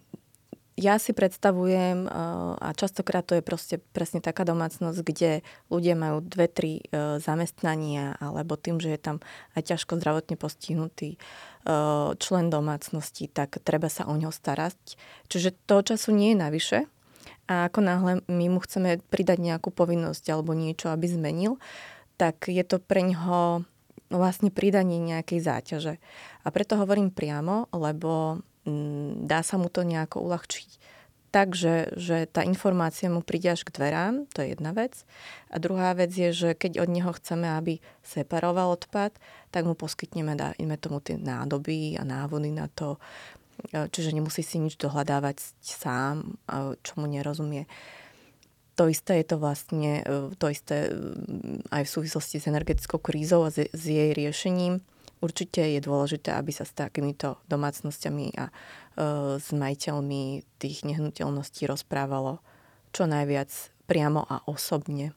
ja 0.81 0.97
si 0.97 1.13
predstavujem, 1.13 2.09
a 2.57 2.67
častokrát 2.73 3.21
to 3.21 3.37
je 3.37 3.45
proste 3.45 3.77
presne 3.93 4.19
taká 4.19 4.41
domácnosť, 4.41 4.99
kde 5.05 5.31
ľudia 5.69 5.93
majú 5.93 6.25
dve, 6.25 6.49
tri 6.49 6.81
e, 6.81 7.21
zamestnania, 7.21 8.17
alebo 8.17 8.57
tým, 8.57 8.81
že 8.81 8.97
je 8.97 8.99
tam 8.99 9.17
aj 9.53 9.69
ťažko 9.69 10.01
zdravotne 10.01 10.35
postihnutý 10.41 11.15
e, 11.15 11.17
člen 12.17 12.49
domácnosti, 12.49 13.29
tak 13.29 13.61
treba 13.61 13.87
sa 13.93 14.09
o 14.09 14.17
ňo 14.17 14.33
starať. 14.33 14.97
Čiže 15.29 15.53
toho 15.69 15.85
času 15.85 16.17
nie 16.17 16.33
je 16.33 16.41
navyše. 16.41 16.79
A 17.45 17.69
ako 17.69 17.79
náhle 17.85 18.11
my 18.25 18.45
mu 18.49 18.59
chceme 18.63 18.97
pridať 19.13 19.37
nejakú 19.37 19.69
povinnosť 19.69 20.25
alebo 20.33 20.57
niečo, 20.57 20.89
aby 20.89 21.05
zmenil, 21.05 21.61
tak 22.17 22.49
je 22.49 22.63
to 22.65 22.81
pre 22.81 23.05
ňoho 23.05 23.65
vlastne 24.11 24.51
pridanie 24.51 24.99
nejakej 24.99 25.39
záťaže. 25.39 25.93
A 26.43 26.47
preto 26.51 26.75
hovorím 26.75 27.13
priamo, 27.13 27.71
lebo 27.71 28.43
dá 29.25 29.41
sa 29.41 29.57
mu 29.57 29.67
to 29.69 29.81
nejako 29.81 30.21
uľahčiť. 30.21 30.69
Takže 31.31 31.95
že 31.95 32.27
tá 32.27 32.43
informácia 32.43 33.07
mu 33.07 33.23
príde 33.23 33.55
až 33.55 33.63
k 33.63 33.71
dverám, 33.71 34.27
to 34.35 34.43
je 34.43 34.51
jedna 34.51 34.75
vec. 34.75 35.07
A 35.47 35.63
druhá 35.63 35.95
vec 35.95 36.11
je, 36.11 36.35
že 36.35 36.49
keď 36.51 36.83
od 36.83 36.91
neho 36.91 37.07
chceme, 37.15 37.47
aby 37.47 37.79
separoval 38.03 38.75
odpad, 38.75 39.15
tak 39.47 39.63
mu 39.63 39.71
poskytneme, 39.71 40.35
dajme 40.35 40.75
tomu 40.75 40.99
tie 40.99 41.15
nádoby 41.15 41.95
a 41.95 42.03
návody 42.03 42.51
na 42.51 42.67
to, 42.67 42.99
e, 43.71 43.87
čiže 43.87 44.11
nemusí 44.11 44.43
si 44.43 44.59
nič 44.59 44.75
dohľadávať 44.75 45.39
sám, 45.63 46.35
čo 46.83 46.93
mu 46.99 47.07
nerozumie. 47.07 47.63
To 48.75 48.91
isté 48.91 49.23
je 49.23 49.31
to 49.31 49.37
vlastne, 49.39 50.03
e, 50.03 50.35
to 50.35 50.51
isté 50.51 50.91
mm, 50.91 51.71
aj 51.71 51.87
v 51.87 51.93
súvislosti 51.95 52.43
s 52.43 52.51
energetickou 52.51 52.99
krízou 52.99 53.47
a 53.47 53.55
s 53.55 53.71
jej 53.71 54.11
riešením 54.11 54.83
Určite 55.21 55.61
je 55.61 55.77
dôležité, 55.77 56.33
aby 56.33 56.49
sa 56.49 56.65
s 56.65 56.73
takýmito 56.73 57.37
domácnosťami 57.45 58.25
a 58.41 58.49
e, 58.49 58.53
s 59.37 59.53
majiteľmi 59.53 60.41
tých 60.57 60.81
nehnuteľností 60.81 61.69
rozprávalo 61.69 62.41
čo 62.89 63.05
najviac 63.05 63.53
priamo 63.85 64.25
a 64.25 64.41
osobne. 64.49 65.13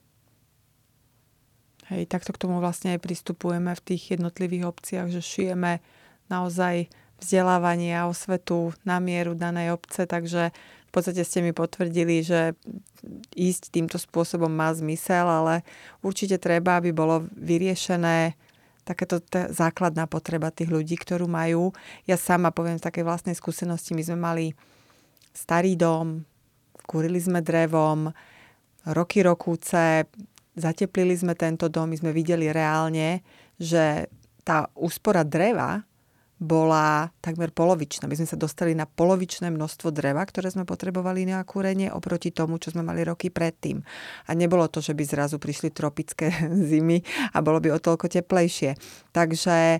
Hej, 1.89 2.09
takto 2.09 2.33
k 2.33 2.41
tomu 2.41 2.61
vlastne 2.61 2.97
aj 2.97 3.01
pristupujeme 3.01 3.73
v 3.73 3.85
tých 3.85 4.17
jednotlivých 4.17 4.69
obciach, 4.69 5.07
že 5.09 5.21
šijeme 5.21 5.81
naozaj 6.29 6.89
vzdelávanie 7.21 7.93
a 7.93 8.09
osvetu 8.09 8.73
na 8.85 8.97
mieru 8.97 9.37
danej 9.37 9.73
obce, 9.73 10.09
takže 10.09 10.53
v 10.89 10.91
podstate 10.91 11.21
ste 11.21 11.45
mi 11.45 11.53
potvrdili, 11.53 12.25
že 12.25 12.57
ísť 13.35 13.69
týmto 13.69 13.97
spôsobom 14.01 14.49
má 14.49 14.73
zmysel, 14.73 15.27
ale 15.27 15.61
určite 16.01 16.41
treba, 16.41 16.79
aby 16.79 16.89
bolo 16.95 17.27
vyriešené 17.37 18.33
takéto 18.85 19.17
t- 19.19 19.49
základná 19.49 20.05
potreba 20.05 20.53
tých 20.53 20.69
ľudí, 20.69 20.95
ktorú 20.95 21.25
majú. 21.25 21.73
Ja 22.05 22.15
sama 22.15 22.53
poviem 22.53 22.77
z 22.77 22.85
takej 22.85 23.03
vlastnej 23.03 23.35
skúsenosti, 23.35 23.97
my 23.97 24.03
sme 24.05 24.17
mali 24.21 24.45
starý 25.33 25.73
dom, 25.75 26.23
kúrili 26.85 27.17
sme 27.17 27.41
drevom, 27.41 28.13
roky 28.93 29.25
rokúce, 29.25 30.05
zateplili 30.53 31.17
sme 31.17 31.33
tento 31.33 31.67
dom, 31.67 31.89
my 31.89 31.97
sme 31.97 32.13
videli 32.13 32.53
reálne, 32.53 33.25
že 33.57 34.07
tá 34.45 34.69
úspora 34.77 35.25
dreva 35.25 35.81
bola 36.35 37.15
takmer 37.23 37.47
polovičná. 37.55 38.11
My 38.11 38.19
sme 38.19 38.27
sa 38.27 38.35
dostali 38.35 38.75
na 38.75 38.83
polovičné 38.83 39.47
množstvo 39.47 39.87
dreva, 39.95 40.19
ktoré 40.27 40.51
sme 40.51 40.67
potrebovali 40.67 41.23
na 41.23 41.39
kúrenie 41.47 41.87
oproti 41.87 42.35
tomu, 42.35 42.59
čo 42.59 42.75
sme 42.75 42.83
mali 42.83 43.07
roky 43.07 43.31
predtým. 43.31 43.79
A 44.27 44.35
nebolo 44.35 44.67
to, 44.67 44.83
že 44.83 44.91
by 44.91 45.03
zrazu 45.07 45.39
prišli 45.39 45.71
tropické 45.71 46.27
zimy 46.69 47.01
a 47.31 47.39
bolo 47.39 47.63
by 47.63 47.71
o 47.71 47.79
toľko 47.79 48.11
teplejšie. 48.11 48.75
Takže 49.15 49.57
e, 49.75 49.79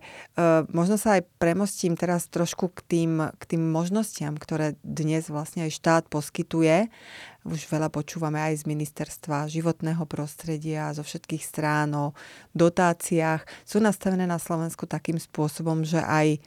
možno 0.72 0.96
sa 0.96 1.20
aj 1.20 1.28
premostím 1.36 2.00
teraz 2.00 2.32
trošku 2.32 2.72
k 2.72 2.80
tým, 2.88 3.12
k 3.36 3.44
tým 3.44 3.62
možnostiam, 3.68 4.40
ktoré 4.40 4.80
dnes 4.80 5.28
vlastne 5.28 5.68
aj 5.68 5.76
štát 5.76 6.04
poskytuje. 6.08 6.88
Už 7.46 7.70
veľa 7.70 7.94
počúvame 7.94 8.42
aj 8.42 8.66
z 8.66 8.74
ministerstva 8.74 9.46
životného 9.46 10.02
prostredia, 10.10 10.90
zo 10.98 11.06
všetkých 11.06 11.46
strán 11.46 11.94
o 11.94 12.18
dotáciách. 12.58 13.46
Sú 13.62 13.78
nastavené 13.78 14.26
na 14.26 14.42
Slovensku 14.42 14.90
takým 14.90 15.22
spôsobom, 15.22 15.86
že 15.86 16.02
aj 16.02 16.42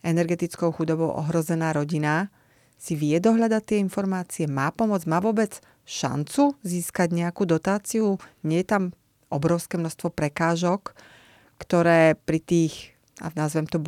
energetickou 0.00 0.72
chudobou 0.72 1.12
ohrozená 1.12 1.76
rodina 1.76 2.32
si 2.80 2.96
vie 2.96 3.20
dohľadať 3.20 3.62
tie 3.68 3.78
informácie, 3.82 4.48
má 4.48 4.72
pomoc, 4.72 5.04
má 5.04 5.20
vôbec 5.20 5.60
šancu 5.84 6.56
získať 6.64 7.12
nejakú 7.12 7.44
dotáciu. 7.44 8.16
Nie 8.40 8.64
je 8.64 8.72
tam 8.72 8.82
obrovské 9.28 9.76
množstvo 9.76 10.08
prekážok, 10.16 10.96
ktoré 11.60 12.16
pri 12.16 12.40
tých 12.40 12.97
a 13.18 13.30
nazvem 13.34 13.66
to 13.66 13.82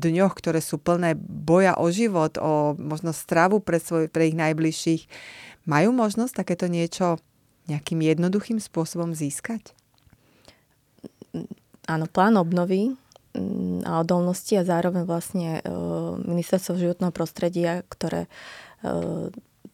dňoch, 0.00 0.36
ktoré 0.36 0.60
sú 0.60 0.76
plné 0.76 1.16
boja 1.18 1.76
o 1.80 1.88
život, 1.88 2.36
o 2.36 2.76
možno 2.76 3.16
stravu 3.16 3.60
pre, 3.60 3.80
svoj, 3.80 4.12
pre 4.12 4.28
ich 4.28 4.36
najbližších, 4.36 5.08
majú 5.64 5.96
možnosť 5.96 6.44
takéto 6.44 6.68
niečo 6.68 7.18
nejakým 7.66 7.98
jednoduchým 7.98 8.62
spôsobom 8.62 9.16
získať? 9.16 9.74
Áno, 11.86 12.06
plán 12.10 12.38
obnovy 12.38 12.94
mm, 13.34 13.86
a 13.86 14.02
odolnosti 14.02 14.54
a 14.58 14.66
zároveň 14.66 15.02
vlastne 15.06 15.60
e, 15.60 15.62
ministerstvo 16.22 16.78
životného 16.78 17.12
prostredia, 17.14 17.82
ktoré 17.90 18.26
e, 18.26 18.30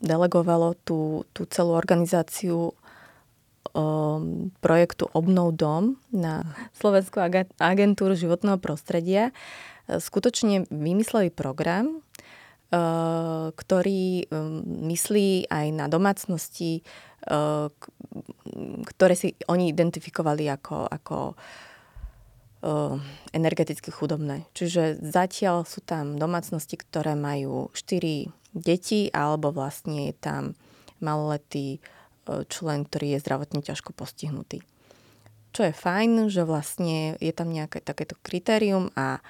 delegovalo 0.02 0.74
tú, 0.82 1.24
tú 1.30 1.46
celú 1.46 1.78
organizáciu 1.78 2.74
um, 3.72 4.52
projektu 4.64 5.08
Obnov 5.12 5.56
dom 5.56 5.96
na 6.12 6.44
Slovenskú 6.76 7.20
agentúru 7.60 8.16
životného 8.16 8.56
prostredia 8.60 9.32
e, 9.88 9.98
skutočne 10.00 10.68
vymysleli 10.68 11.32
program, 11.32 12.00
uh, 12.70 13.50
ktorý 13.52 14.28
um, 14.28 14.64
myslí 14.88 15.50
aj 15.50 15.66
na 15.72 15.86
domácnosti 15.88 16.84
ktoré 18.82 19.14
si 19.14 19.38
oni 19.46 19.70
identifikovali 19.70 20.50
ako, 20.50 20.90
ako 20.90 21.18
energeticky 23.34 23.90
chudobné. 23.90 24.46
Čiže 24.54 25.02
zatiaľ 25.02 25.66
sú 25.66 25.82
tam 25.82 26.14
domácnosti, 26.14 26.78
ktoré 26.78 27.18
majú 27.18 27.74
4 27.74 28.30
deti 28.54 29.10
alebo 29.10 29.50
vlastne 29.50 30.10
je 30.10 30.14
tam 30.14 30.42
maloletý 31.02 31.82
člen, 32.26 32.86
ktorý 32.86 33.16
je 33.16 33.22
zdravotne 33.22 33.60
ťažko 33.62 33.94
postihnutý. 33.96 34.62
Čo 35.52 35.68
je 35.68 35.74
fajn, 35.76 36.32
že 36.32 36.48
vlastne 36.48 37.20
je 37.20 37.32
tam 37.36 37.52
nejaké 37.52 37.84
takéto 37.84 38.16
kritérium 38.24 38.88
a 38.96 39.20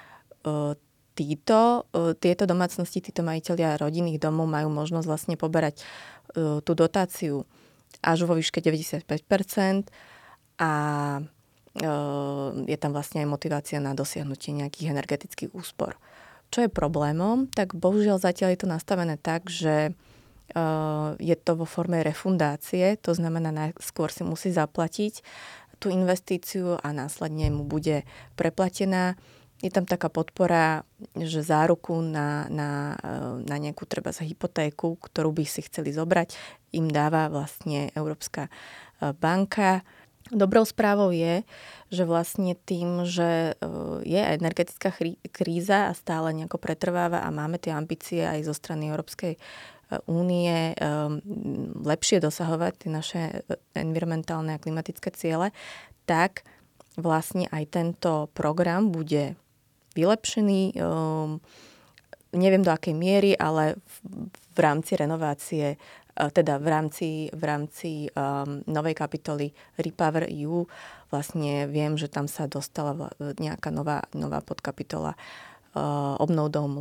títo, 1.13 1.85
tieto 2.17 2.43
domácnosti, 2.47 3.03
títo 3.03 3.21
majiteľia 3.27 3.77
rodinných 3.77 4.23
domov 4.23 4.47
majú 4.47 4.71
možnosť 4.71 5.07
vlastne 5.07 5.35
poberať 5.35 5.83
tú 6.35 6.71
dotáciu 6.73 7.43
až 8.01 8.25
vo 8.25 8.33
výške 8.39 8.63
95% 8.63 9.05
a 10.57 10.71
je 12.65 12.77
tam 12.77 12.91
vlastne 12.93 13.25
aj 13.25 13.27
motivácia 13.27 13.81
na 13.81 13.97
dosiahnutie 13.97 14.53
nejakých 14.53 14.93
energetických 14.93 15.51
úspor. 15.57 15.97
Čo 16.53 16.65
je 16.65 16.69
problémom, 16.69 17.49
tak 17.49 17.73
bohužiaľ 17.73 18.21
zatiaľ 18.21 18.53
je 18.53 18.59
to 18.61 18.69
nastavené 18.69 19.17
tak, 19.17 19.49
že 19.49 19.97
je 21.17 21.35
to 21.35 21.51
vo 21.57 21.65
forme 21.65 22.05
refundácie, 22.05 22.97
to 23.01 23.17
znamená, 23.17 23.73
skôr 23.81 24.13
si 24.13 24.21
musí 24.21 24.53
zaplatiť 24.53 25.25
tú 25.81 25.89
investíciu 25.89 26.79
a 26.79 26.87
následne 26.95 27.51
mu 27.51 27.65
bude 27.65 28.07
preplatená. 28.39 29.19
Je 29.63 29.71
tam 29.71 29.87
taká 29.87 30.11
podpora, 30.11 30.83
že 31.15 31.39
záruku 31.39 32.03
na, 32.03 32.47
na, 32.51 32.99
na 33.43 33.55
nejakú 33.57 33.87
treba 33.87 34.11
za 34.11 34.27
hypotéku, 34.27 34.99
ktorú 34.99 35.31
by 35.31 35.43
si 35.47 35.63
chceli 35.63 35.95
zobrať, 35.95 36.35
im 36.75 36.91
dáva 36.91 37.31
vlastne 37.31 37.91
Európska 37.95 38.51
banka 38.99 39.83
Dobrou 40.31 40.63
správou 40.63 41.11
je, 41.11 41.43
že 41.91 42.07
vlastne 42.07 42.55
tým, 42.55 43.03
že 43.03 43.59
je 44.07 44.21
energetická 44.23 44.95
kríza 45.35 45.91
a 45.91 45.97
stále 45.97 46.31
nejako 46.31 46.63
pretrváva 46.63 47.27
a 47.27 47.29
máme 47.29 47.59
tie 47.59 47.75
ambície 47.75 48.23
aj 48.23 48.47
zo 48.47 48.55
strany 48.55 48.87
Európskej 48.87 49.35
únie 50.09 50.71
e, 50.71 50.75
lepšie 51.83 52.23
dosahovať 52.23 52.73
tie 52.79 52.89
naše 52.89 53.21
environmentálne 53.77 54.55
a 54.55 54.61
klimatické 54.61 55.11
ciele, 55.13 55.51
tak 56.09 56.47
vlastne 56.95 57.49
aj 57.49 57.63
tento 57.73 58.29
program 58.37 58.93
bude 58.93 59.33
vylepšený. 59.97 60.77
Neviem 62.33 62.63
do 62.65 62.69
akej 62.73 62.93
miery, 62.93 63.33
ale 63.33 63.81
v 64.53 64.59
rámci 64.61 64.97
renovácie 64.97 65.77
E, 66.13 66.29
teda 66.29 66.61
v 66.61 66.67
rámci, 66.69 67.09
v 67.33 67.43
rámci 67.43 67.91
um, 68.13 68.61
novej 68.69 68.93
kapitoly 68.93 69.49
Repower 69.81 70.29
EU 70.29 70.61
vlastne 71.09 71.65
viem, 71.65 71.97
že 71.97 72.05
tam 72.05 72.29
sa 72.29 72.45
dostala 72.45 73.09
nejaká 73.17 73.73
nová, 73.73 74.05
nová 74.13 74.41
podkapitola 74.45 75.17
uh, 75.17 76.21
Obnov 76.21 76.53
Dom 76.53 76.77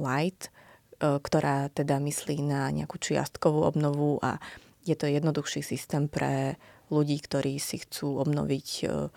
ktorá 1.02 1.66
teda 1.74 1.98
myslí 1.98 2.46
na 2.46 2.70
nejakú 2.70 2.94
čiastkovú 3.02 3.66
obnovu 3.66 4.22
a 4.22 4.38
je 4.86 4.94
to 4.94 5.10
jednoduchší 5.10 5.66
systém 5.66 6.06
pre 6.06 6.54
ľudí, 6.94 7.18
ktorí 7.18 7.58
si 7.58 7.82
chcú 7.82 8.22
obnoviť 8.22 8.68
uh, 8.86 9.10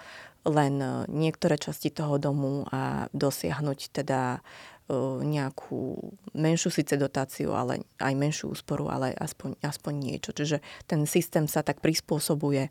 len 0.45 0.78
niektoré 1.10 1.58
časti 1.58 1.89
toho 1.89 2.21
domu 2.21 2.69
a 2.69 3.10
dosiahnuť 3.12 3.80
teda 4.02 4.45
nejakú 5.26 5.98
menšiu 6.38 6.69
síce 6.69 6.93
dotáciu, 6.93 7.58
ale 7.58 7.89
aj 7.98 8.13
menšiu 8.13 8.54
úsporu, 8.54 8.86
ale 8.86 9.17
aspoň, 9.17 9.58
aspoň 9.65 9.93
niečo. 9.98 10.30
Čiže 10.30 10.62
ten 10.86 11.10
systém 11.10 11.50
sa 11.50 11.65
tak 11.65 11.82
prispôsobuje 11.82 12.69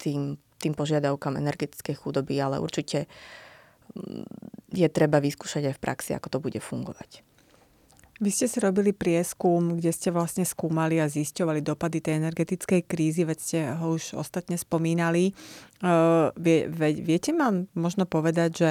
tým, 0.00 0.20
tým 0.36 0.72
požiadavkám 0.72 1.36
energetickej 1.36 1.92
chudoby, 1.92 2.40
ale 2.40 2.56
určite 2.56 3.04
mm, 3.92 4.24
je 4.72 4.88
treba 4.88 5.20
vyskúšať 5.20 5.72
aj 5.72 5.74
v 5.76 5.82
praxi, 5.84 6.10
ako 6.16 6.28
to 6.32 6.38
bude 6.40 6.60
fungovať. 6.64 7.20
Vy 8.22 8.30
ste 8.30 8.46
si 8.46 8.62
robili 8.62 8.94
prieskum, 8.94 9.82
kde 9.82 9.90
ste 9.90 10.14
vlastne 10.14 10.46
skúmali 10.46 11.02
a 11.02 11.10
zisťovali 11.10 11.58
dopady 11.58 11.98
tej 11.98 12.22
energetickej 12.22 12.86
krízy, 12.86 13.26
veď 13.26 13.38
ste 13.42 13.58
ho 13.74 13.98
už 13.98 14.14
ostatne 14.14 14.54
spomínali. 14.54 15.34
Vie, 16.38 16.58
viete 17.02 17.34
mám 17.34 17.66
možno 17.74 18.06
povedať, 18.06 18.50
že 18.54 18.70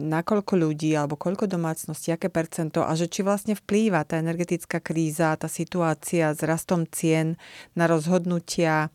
nakoľko 0.00 0.56
ľudí 0.56 0.96
alebo 0.96 1.20
koľko 1.20 1.50
domácností, 1.50 2.16
aké 2.16 2.32
percento 2.32 2.80
a 2.80 2.96
že 2.96 3.12
či 3.12 3.20
vlastne 3.20 3.52
vplýva 3.58 4.08
tá 4.08 4.16
energetická 4.16 4.80
kríza, 4.80 5.36
tá 5.36 5.52
situácia 5.52 6.32
s 6.32 6.40
rastom 6.40 6.88
cien 6.88 7.36
na 7.76 7.84
rozhodnutia 7.84 8.88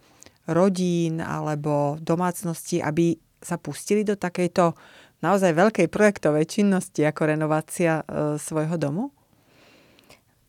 rodín 0.50 1.22
alebo 1.22 2.02
domácností, 2.02 2.82
aby 2.82 3.14
sa 3.44 3.62
pustili 3.62 4.02
do 4.02 4.18
takejto 4.18 4.74
naozaj 5.22 5.54
veľkej 5.54 5.88
projektovej 5.92 6.50
činnosti 6.50 7.06
ako 7.06 7.22
renovácia 7.30 8.02
e, 8.02 8.42
svojho 8.42 8.80
domu? 8.82 9.14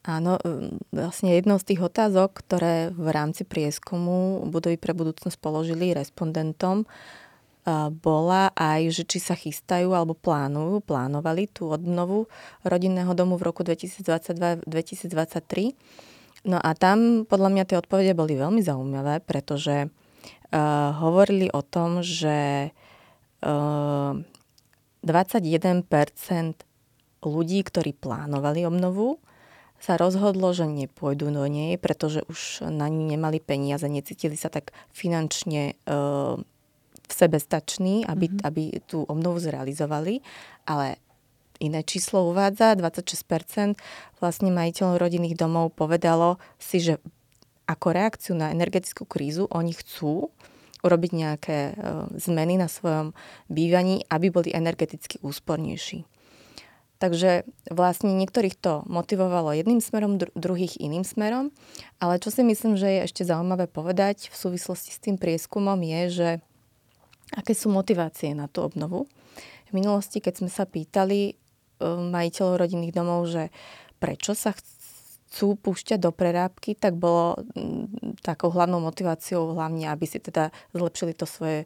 Áno, 0.02 0.34
vlastne 0.90 1.38
jednou 1.38 1.62
z 1.62 1.74
tých 1.74 1.80
otázok, 1.86 2.42
ktoré 2.42 2.90
v 2.90 3.08
rámci 3.14 3.46
prieskumu 3.46 4.42
budovy 4.50 4.74
pre 4.74 4.98
budúcnosť 4.98 5.38
položili 5.38 5.94
respondentom, 5.94 6.90
bola 8.02 8.50
aj, 8.58 8.90
že 8.90 9.02
či 9.06 9.22
sa 9.22 9.38
chystajú 9.38 9.94
alebo 9.94 10.18
plánujú, 10.18 10.82
plánovali 10.82 11.46
tú 11.46 11.70
obnovu 11.70 12.26
rodinného 12.66 13.14
domu 13.14 13.38
v 13.38 13.46
roku 13.46 13.62
2022-2023. 13.62 14.66
No 16.50 16.58
a 16.58 16.74
tam 16.74 17.22
podľa 17.22 17.48
mňa 17.54 17.64
tie 17.70 17.78
odpovede 17.78 18.18
boli 18.18 18.34
veľmi 18.34 18.58
zaujímavé, 18.58 19.22
pretože 19.22 19.86
uh, 19.86 20.90
hovorili 20.98 21.54
o 21.54 21.62
tom, 21.62 22.02
že 22.02 22.74
uh, 23.46 24.18
21% 25.06 25.86
ľudí, 27.22 27.62
ktorí 27.62 27.94
plánovali 27.94 28.66
obnovu, 28.66 29.22
sa 29.82 29.98
rozhodlo, 29.98 30.54
že 30.54 30.62
nepôjdu 30.62 31.34
do 31.34 31.42
nej, 31.50 31.74
pretože 31.74 32.22
už 32.30 32.70
na 32.70 32.86
ní 32.86 33.18
nemali 33.18 33.42
peniaze, 33.42 33.82
necítili 33.90 34.38
sa 34.38 34.46
tak 34.46 34.70
finančne 34.94 35.74
uh, 35.90 36.38
sebestační, 37.10 38.06
aby, 38.06 38.30
mm-hmm. 38.30 38.46
aby 38.46 38.62
tú 38.86 39.02
obnovu 39.02 39.42
zrealizovali, 39.42 40.22
ale 40.70 41.02
iné 41.58 41.82
číslo 41.82 42.30
uvádza, 42.30 42.78
26% 42.78 43.74
vlastne 44.22 44.50
majiteľov 44.54 45.02
rodinných 45.02 45.34
domov 45.34 45.74
povedalo 45.74 46.38
si, 46.62 46.78
že 46.78 47.02
ako 47.66 47.94
reakciu 47.94 48.34
na 48.38 48.54
energetickú 48.54 49.06
krízu 49.06 49.46
oni 49.50 49.74
chcú 49.74 50.30
urobiť 50.82 51.10
nejaké 51.14 51.58
e, 51.70 51.72
zmeny 52.18 52.58
na 52.58 52.66
svojom 52.66 53.14
bývaní, 53.46 54.02
aby 54.10 54.34
boli 54.34 54.50
energeticky 54.50 55.22
úspornejší. 55.22 56.02
Takže 57.02 57.42
vlastne 57.66 58.14
niektorých 58.14 58.54
to 58.62 58.86
motivovalo 58.86 59.50
jedným 59.58 59.82
smerom, 59.82 60.22
druhých 60.38 60.78
iným 60.78 61.02
smerom, 61.02 61.50
ale 61.98 62.22
čo 62.22 62.30
si 62.30 62.46
myslím, 62.46 62.78
že 62.78 62.86
je 62.86 63.00
ešte 63.10 63.26
zaujímavé 63.26 63.66
povedať 63.66 64.30
v 64.30 64.36
súvislosti 64.38 64.94
s 64.94 65.02
tým 65.02 65.18
prieskumom 65.18 65.82
je, 65.82 66.02
že 66.14 66.28
Aké 67.32 67.56
sú 67.56 67.72
motivácie 67.72 68.36
na 68.36 68.44
tú 68.44 68.60
obnovu? 68.60 69.08
V 69.68 69.72
minulosti, 69.72 70.20
keď 70.20 70.44
sme 70.44 70.50
sa 70.52 70.68
pýtali 70.68 71.32
e, 71.32 71.34
majiteľov 72.12 72.60
rodinných 72.60 72.92
domov, 72.92 73.24
že 73.32 73.48
prečo 73.96 74.36
sa 74.36 74.52
chcú 74.52 75.56
púšťať 75.56 75.96
do 75.96 76.12
prerábky, 76.12 76.76
tak 76.76 77.00
bolo 77.00 77.40
takou 78.20 78.52
hlavnou 78.52 78.84
motiváciou 78.84 79.56
hlavne, 79.56 79.88
aby 79.88 80.04
si 80.04 80.20
teda 80.20 80.52
zlepšili 80.76 81.16
to 81.16 81.24
svoje 81.24 81.64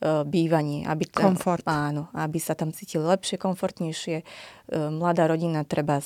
bývanie. 0.00 0.84
Aby 0.84 1.08
tam, 1.08 1.32
Komfort. 1.32 1.64
Áno, 1.64 2.12
aby 2.12 2.36
sa 2.36 2.52
tam 2.52 2.68
cítili 2.70 3.00
lepšie, 3.00 3.40
komfortnejšie. 3.40 4.16
E, 4.20 4.24
mladá 4.92 5.24
rodina 5.24 5.64
treba 5.64 6.04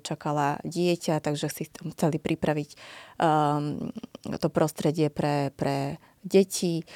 čakala 0.00 0.62
dieťa, 0.62 1.18
takže 1.18 1.50
si 1.50 1.66
chceli 1.66 2.22
pripraviť 2.22 2.70
um, 3.18 3.90
to 4.38 4.48
prostredie 4.48 5.10
pre, 5.10 5.50
pre 5.58 5.98
deti. 6.22 6.86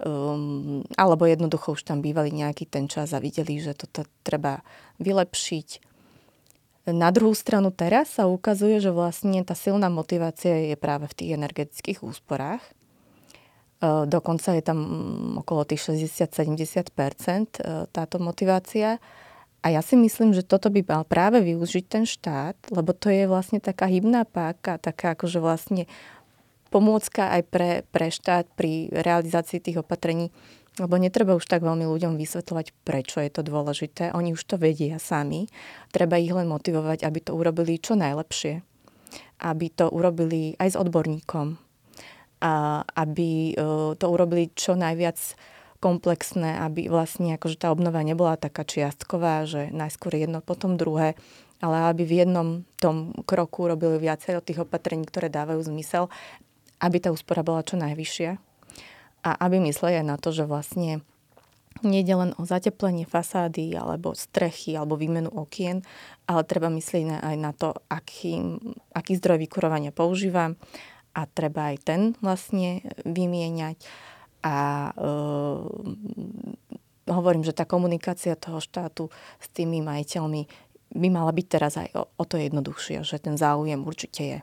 Um, 0.00 0.80
alebo 0.96 1.28
jednoducho 1.28 1.76
už 1.76 1.84
tam 1.84 2.00
bývali 2.00 2.32
nejaký 2.32 2.64
ten 2.64 2.88
čas 2.88 3.12
a 3.12 3.20
videli, 3.20 3.60
že 3.60 3.76
toto 3.76 4.08
treba 4.24 4.64
vylepšiť. 4.96 5.90
Na 6.88 7.12
druhú 7.12 7.36
stranu 7.36 7.68
teraz 7.68 8.16
sa 8.16 8.24
ukazuje, 8.24 8.80
že 8.80 8.88
vlastne 8.88 9.44
tá 9.44 9.52
silná 9.52 9.92
motivácia 9.92 10.72
je 10.72 10.76
práve 10.80 11.12
v 11.12 11.16
tých 11.20 11.30
energetických 11.36 12.00
úsporách. 12.00 12.64
Uh, 13.80 14.04
dokonca 14.04 14.52
je 14.52 14.60
tam 14.60 14.76
mm, 14.76 15.40
okolo 15.40 15.64
tých 15.64 15.88
60-70% 15.88 16.92
uh, 16.92 17.88
táto 17.88 18.20
motivácia. 18.20 19.00
A 19.60 19.72
ja 19.72 19.80
si 19.84 19.96
myslím, 19.96 20.32
že 20.36 20.44
toto 20.44 20.68
by 20.68 20.84
mal 20.84 21.04
práve 21.04 21.40
využiť 21.44 21.84
ten 21.88 22.04
štát, 22.04 22.56
lebo 22.72 22.92
to 22.96 23.12
je 23.12 23.24
vlastne 23.28 23.60
taká 23.60 23.88
hybná 23.88 24.28
páka, 24.28 24.80
taká 24.80 25.12
akože 25.12 25.40
vlastne 25.40 25.84
pomôcka 26.72 27.28
aj 27.36 27.42
pre, 27.48 27.70
pre 27.92 28.08
štát 28.08 28.48
pri 28.56 28.88
realizácii 28.88 29.60
tých 29.60 29.84
opatrení, 29.84 30.32
lebo 30.80 30.96
netreba 30.96 31.36
už 31.36 31.44
tak 31.44 31.60
veľmi 31.60 31.84
ľuďom 31.84 32.16
vysvetľovať, 32.16 32.66
prečo 32.86 33.20
je 33.20 33.28
to 33.28 33.44
dôležité. 33.44 34.16
Oni 34.16 34.32
už 34.32 34.40
to 34.48 34.56
vedia 34.56 34.96
sami. 34.96 35.50
Treba 35.92 36.16
ich 36.16 36.32
len 36.32 36.48
motivovať, 36.48 37.04
aby 37.04 37.18
to 37.20 37.36
urobili 37.36 37.76
čo 37.76 37.98
najlepšie. 38.00 38.64
Aby 39.44 39.66
to 39.72 39.92
urobili 39.92 40.56
aj 40.56 40.72
s 40.72 40.80
odborníkom. 40.80 41.69
A 42.40 42.82
aby 42.96 43.54
to 44.00 44.06
urobili 44.08 44.48
čo 44.56 44.74
najviac 44.74 45.16
komplexné, 45.80 46.60
aby 46.60 46.92
vlastne 46.92 47.40
akože 47.40 47.56
tá 47.56 47.72
obnova 47.72 48.04
nebola 48.04 48.36
taká 48.36 48.68
čiastková, 48.68 49.48
že 49.48 49.72
najskôr 49.72 50.12
jedno, 50.12 50.44
potom 50.44 50.76
druhé, 50.76 51.16
ale 51.60 51.88
aby 51.88 52.04
v 52.04 52.16
jednom 52.24 52.48
tom 52.80 53.16
kroku 53.24 53.68
robili 53.68 53.96
viacej 53.96 54.40
od 54.40 54.44
tých 54.44 54.64
opatrení, 54.64 55.08
ktoré 55.08 55.32
dávajú 55.32 55.60
zmysel, 55.64 56.12
aby 56.80 57.00
tá 57.00 57.08
úspora 57.12 57.40
bola 57.44 57.64
čo 57.64 57.80
najvyššia. 57.80 58.36
A 59.20 59.30
aby 59.44 59.60
mysleli 59.68 60.00
aj 60.00 60.06
na 60.08 60.16
to, 60.16 60.32
že 60.32 60.48
vlastne 60.48 61.04
Nejde 61.80 62.12
len 62.12 62.30
o 62.36 62.44
zateplenie 62.44 63.08
fasády 63.08 63.72
alebo 63.72 64.12
strechy 64.12 64.76
alebo 64.76 65.00
výmenu 65.00 65.32
okien, 65.32 65.80
ale 66.28 66.42
treba 66.44 66.68
myslieť 66.68 67.22
aj 67.24 67.36
na 67.40 67.54
to, 67.56 67.72
aký, 67.88 68.58
aký 68.92 69.16
zdroj 69.16 69.40
vykurovania 69.40 69.94
používam 69.94 70.60
a 71.14 71.26
treba 71.26 71.74
aj 71.74 71.76
ten 71.82 72.00
vlastne 72.22 72.84
vymieňať. 73.02 73.76
A 74.40 74.56
e, 74.88 75.02
hovorím, 77.10 77.44
že 77.44 77.52
tá 77.52 77.68
komunikácia 77.68 78.38
toho 78.38 78.62
štátu 78.62 79.12
s 79.42 79.46
tými 79.52 79.84
majiteľmi 79.84 80.48
by 80.90 81.08
mala 81.10 81.30
byť 81.30 81.46
teraz 81.46 81.78
aj 81.78 81.88
o, 81.94 82.02
o 82.18 82.24
to 82.26 82.38
jednoduchšie, 82.38 83.02
že 83.06 83.22
ten 83.22 83.38
záujem 83.38 83.82
určite 83.82 84.22
je. 84.22 84.38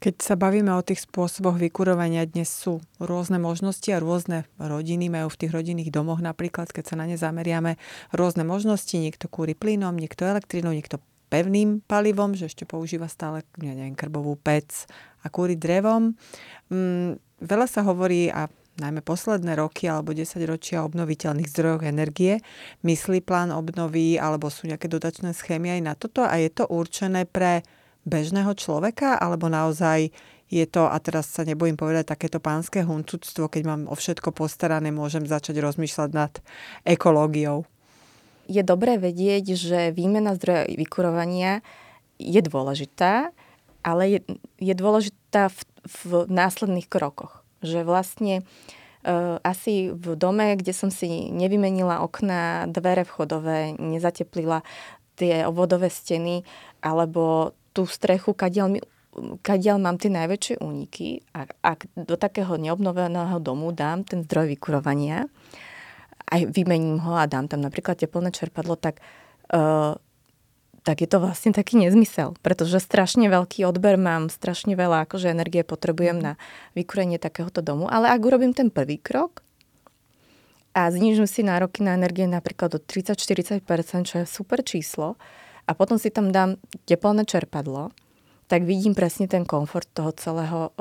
Keď 0.00 0.16
sa 0.24 0.32
bavíme 0.32 0.72
o 0.72 0.80
tých 0.80 1.04
spôsoboch 1.04 1.60
vykurovania, 1.60 2.24
dnes 2.24 2.48
sú 2.48 2.80
rôzne 2.96 3.36
možnosti 3.36 3.84
a 3.92 4.00
rôzne 4.00 4.48
rodiny 4.56 5.12
majú 5.12 5.28
v 5.28 5.44
tých 5.44 5.52
rodinných 5.52 5.92
domoch 5.92 6.24
napríklad, 6.24 6.72
keď 6.72 6.84
sa 6.88 6.96
na 6.96 7.04
ne 7.04 7.20
zameriame, 7.20 7.76
rôzne 8.08 8.40
možnosti. 8.40 8.96
Niekto 8.96 9.28
kúri 9.28 9.52
plynom, 9.52 9.92
niekto 9.92 10.24
elektrínou, 10.24 10.72
niekto 10.72 11.04
pevným 11.30 11.80
palivom, 11.86 12.34
že 12.34 12.50
ešte 12.50 12.66
používa 12.66 13.06
stále, 13.06 13.46
neviem, 13.56 13.94
krbovú 13.94 14.34
pec 14.34 14.90
a 15.22 15.30
kúri 15.30 15.54
drevom. 15.54 16.18
Mm, 16.68 17.22
veľa 17.40 17.66
sa 17.70 17.86
hovorí 17.86 18.28
a 18.28 18.50
najmä 18.80 19.04
posledné 19.04 19.54
roky 19.60 19.86
alebo 19.86 20.16
10 20.16 20.40
ročia 20.48 20.82
obnoviteľných 20.82 21.48
zdrojoch 21.48 21.84
energie. 21.86 22.40
Myslí 22.82 23.22
plán 23.22 23.54
obnovy 23.54 24.16
alebo 24.16 24.48
sú 24.48 24.66
nejaké 24.66 24.88
dotačné 24.88 25.36
schémy 25.36 25.78
aj 25.78 25.80
na 25.84 25.94
toto 25.94 26.24
a 26.24 26.34
je 26.40 26.50
to 26.50 26.66
určené 26.66 27.28
pre 27.28 27.62
bežného 28.08 28.56
človeka, 28.56 29.20
alebo 29.20 29.52
naozaj 29.52 30.08
je 30.50 30.66
to, 30.66 30.88
a 30.88 30.96
teraz 30.98 31.30
sa 31.30 31.46
nebojím 31.46 31.78
povedať, 31.78 32.10
takéto 32.16 32.42
pánske 32.42 32.82
huncúctvo, 32.82 33.46
keď 33.46 33.62
mám 33.70 33.82
o 33.86 33.94
všetko 33.94 34.34
postarané, 34.34 34.90
môžem 34.90 35.22
začať 35.22 35.62
rozmýšľať 35.62 36.10
nad 36.10 36.32
ekológiou. 36.82 37.62
Je 38.50 38.66
dobré 38.66 38.98
vedieť, 38.98 39.54
že 39.54 39.94
výmena 39.94 40.34
zdroja 40.34 40.66
vykurovania 40.74 41.62
je 42.18 42.42
dôležitá, 42.42 43.30
ale 43.86 44.02
je, 44.10 44.20
je 44.58 44.74
dôležitá 44.74 45.54
v, 45.54 45.60
v 45.86 46.10
následných 46.26 46.90
krokoch. 46.90 47.46
Že 47.62 47.86
vlastne 47.86 48.42
uh, 49.06 49.38
asi 49.46 49.94
v 49.94 50.18
dome, 50.18 50.58
kde 50.58 50.74
som 50.74 50.90
si 50.90 51.30
nevymenila 51.30 52.02
okna, 52.02 52.66
dvere 52.66 53.06
vchodové, 53.06 53.78
nezateplila 53.78 54.66
tie 55.14 55.46
vodové 55.46 55.86
steny, 55.86 56.42
alebo 56.82 57.54
tú 57.70 57.86
strechu, 57.86 58.34
kadiaľ, 58.34 58.68
mi, 58.72 58.80
kadiaľ 59.46 59.78
mám 59.78 59.96
tie 60.00 60.10
najväčšie 60.10 60.58
úniky 60.58 61.22
a 61.36 61.46
ak 61.62 61.86
do 61.94 62.18
takého 62.18 62.56
neobnoveného 62.58 63.38
domu 63.38 63.70
dám 63.70 64.02
ten 64.02 64.26
zdroj 64.26 64.58
vykurovania, 64.58 65.30
aj 66.30 66.54
vymením 66.54 67.02
ho 67.02 67.18
a 67.18 67.26
dám 67.26 67.50
tam 67.50 67.60
napríklad 67.60 67.98
teplné 67.98 68.30
čerpadlo, 68.30 68.78
tak, 68.78 69.02
uh, 69.52 69.98
tak 70.86 70.96
je 71.02 71.08
to 71.10 71.18
vlastne 71.18 71.50
taký 71.50 71.76
nezmysel, 71.82 72.38
pretože 72.40 72.80
strašne 72.80 73.26
veľký 73.28 73.66
odber 73.66 73.98
mám, 73.98 74.30
strašne 74.30 74.78
veľa 74.78 75.04
akože 75.10 75.34
energie 75.34 75.66
potrebujem 75.66 76.22
na 76.22 76.32
vykurenie 76.78 77.18
takéhoto 77.18 77.60
domu, 77.60 77.90
ale 77.90 78.08
ak 78.08 78.22
urobím 78.22 78.54
ten 78.54 78.70
prvý 78.70 78.96
krok, 78.96 79.42
a 80.70 80.86
znižujem 80.86 81.26
si 81.26 81.42
nároky 81.42 81.82
na 81.82 81.98
energie 81.98 82.30
napríklad 82.30 82.70
do 82.70 82.78
30-40%, 82.78 83.66
čo 84.06 84.22
je 84.22 84.26
super 84.26 84.62
číslo, 84.62 85.18
a 85.66 85.74
potom 85.74 85.98
si 85.98 86.14
tam 86.14 86.30
dám 86.30 86.58
teplné 86.86 87.26
čerpadlo, 87.26 87.90
tak 88.50 88.66
vidím 88.66 88.98
presne 88.98 89.30
ten 89.30 89.46
komfort 89.46 89.86
toho 89.94 90.10
celého, 90.18 90.74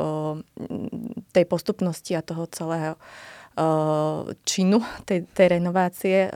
tej 1.29 1.45
postupnosti 1.45 2.17
a 2.17 2.25
toho 2.25 2.49
celého 2.49 2.97
činu, 4.47 4.79
tej, 5.03 5.27
tej 5.35 5.47
renovácie. 5.59 6.31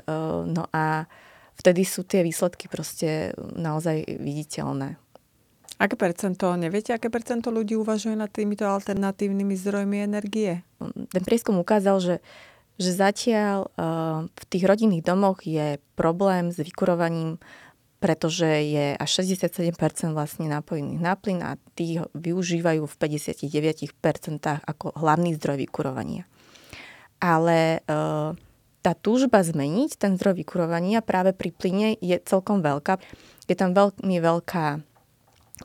No 0.49 0.67
a 0.73 1.07
vtedy 1.55 1.87
sú 1.87 2.03
tie 2.03 2.25
výsledky 2.25 2.67
proste 2.67 3.31
naozaj 3.55 4.19
viditeľné. 4.19 4.99
Aké 5.81 5.95
percento, 5.97 6.53
neviete, 6.53 6.93
aké 6.93 7.09
percento 7.09 7.49
ľudí 7.49 7.73
uvažuje 7.75 8.13
nad 8.13 8.29
týmito 8.29 8.63
alternatívnymi 8.63 9.55
zdrojmi 9.57 9.97
energie? 10.05 10.61
Ten 11.11 11.23
prieskum 11.25 11.59
ukázal, 11.59 11.97
že 11.99 12.15
že 12.73 12.89
zatiaľ 12.89 13.69
uh, 13.77 14.25
v 14.25 14.43
tých 14.49 14.65
rodinných 14.65 15.05
domoch 15.05 15.45
je 15.45 15.77
problém 15.93 16.49
s 16.49 16.57
vykurovaním 16.57 17.37
pretože 18.03 18.43
je 18.67 18.99
až 18.99 19.23
67% 19.23 20.11
vlastne 20.11 20.51
napojených 20.51 20.99
na 20.99 21.15
plyn 21.15 21.39
a 21.39 21.55
tí 21.71 22.03
využívajú 22.11 22.83
v 22.83 22.95
59% 22.99 23.95
ako 24.43 24.91
hlavný 24.99 25.31
zdroj 25.39 25.63
vykurovania. 25.63 26.27
Ale 27.23 27.79
e, 27.79 27.95
tá 28.83 28.91
túžba 28.99 29.39
zmeniť 29.39 29.95
ten 29.95 30.19
zdroj 30.19 30.43
vykurovania 30.43 30.99
práve 30.99 31.31
pri 31.31 31.55
plyne 31.55 31.95
je 32.03 32.19
celkom 32.19 32.59
veľká. 32.59 32.99
Je 33.47 33.55
tam 33.55 33.71
veľmi 33.71 34.19
veľká 34.19 34.83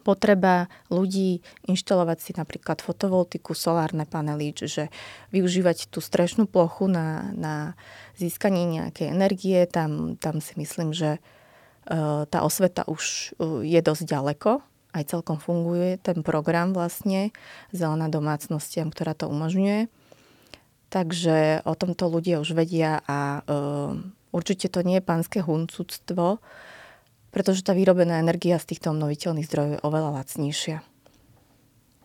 potreba 0.06 0.70
ľudí 0.94 1.42
inštalovať 1.66 2.18
si 2.22 2.30
napríklad 2.38 2.78
fotovoltiku, 2.78 3.58
solárne 3.58 4.06
panely, 4.06 4.54
čiže 4.54 4.94
využívať 5.34 5.90
tú 5.90 5.98
strešnú 5.98 6.46
plochu 6.46 6.86
na, 6.86 7.34
na 7.34 7.54
získanie 8.14 8.62
nejakej 8.78 9.10
energie. 9.10 9.58
Tam, 9.66 10.14
tam 10.14 10.38
si 10.38 10.54
myslím, 10.54 10.94
že 10.94 11.18
Eh, 11.88 12.22
tá 12.28 12.44
osveta 12.44 12.84
už 12.84 13.32
eh, 13.40 13.64
je 13.64 13.80
dosť 13.80 14.04
ďaleko, 14.04 14.60
aj 14.92 15.08
celkom 15.08 15.40
funguje 15.40 15.96
ten 15.96 16.20
program 16.20 16.76
vlastne 16.76 17.32
Zelená 17.72 18.12
domácnostiam, 18.12 18.92
ktorá 18.92 19.16
to 19.16 19.24
umožňuje. 19.32 19.88
Takže 20.88 21.68
o 21.68 21.76
tomto 21.76 22.08
ľudia 22.08 22.40
už 22.40 22.56
vedia 22.56 23.04
a 23.04 23.44
uh, 23.44 23.92
určite 24.32 24.72
to 24.72 24.80
nie 24.80 25.00
je 25.00 25.04
pánske 25.04 25.44
huncúctvo, 25.44 26.40
pretože 27.28 27.60
tá 27.60 27.76
vyrobená 27.76 28.16
energia 28.24 28.56
z 28.56 28.72
týchto 28.72 28.96
obnoviteľných 28.96 29.44
zdrojov 29.44 29.70
je 29.76 29.84
oveľa 29.84 30.10
lacnejšia. 30.24 30.80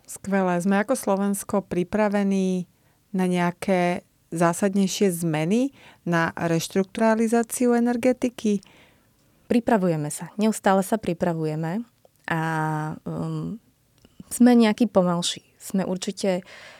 Skvelé. 0.04 0.60
Sme 0.60 0.84
ako 0.84 1.00
Slovensko 1.00 1.64
pripravení 1.64 2.68
na 3.16 3.24
nejaké 3.24 4.04
zásadnejšie 4.36 5.08
zmeny 5.16 5.72
na 6.04 6.36
reštrukturalizáciu 6.36 7.72
energetiky? 7.72 8.60
pripravujeme 9.48 10.10
sa. 10.10 10.32
Neustále 10.40 10.82
sa 10.82 10.96
pripravujeme 10.98 11.84
a 12.26 12.42
um, 13.04 13.60
sme 14.32 14.50
nejaký 14.56 14.88
pomalší. 14.88 15.44
Sme 15.60 15.84
určite 15.86 16.42
uh, 16.42 16.73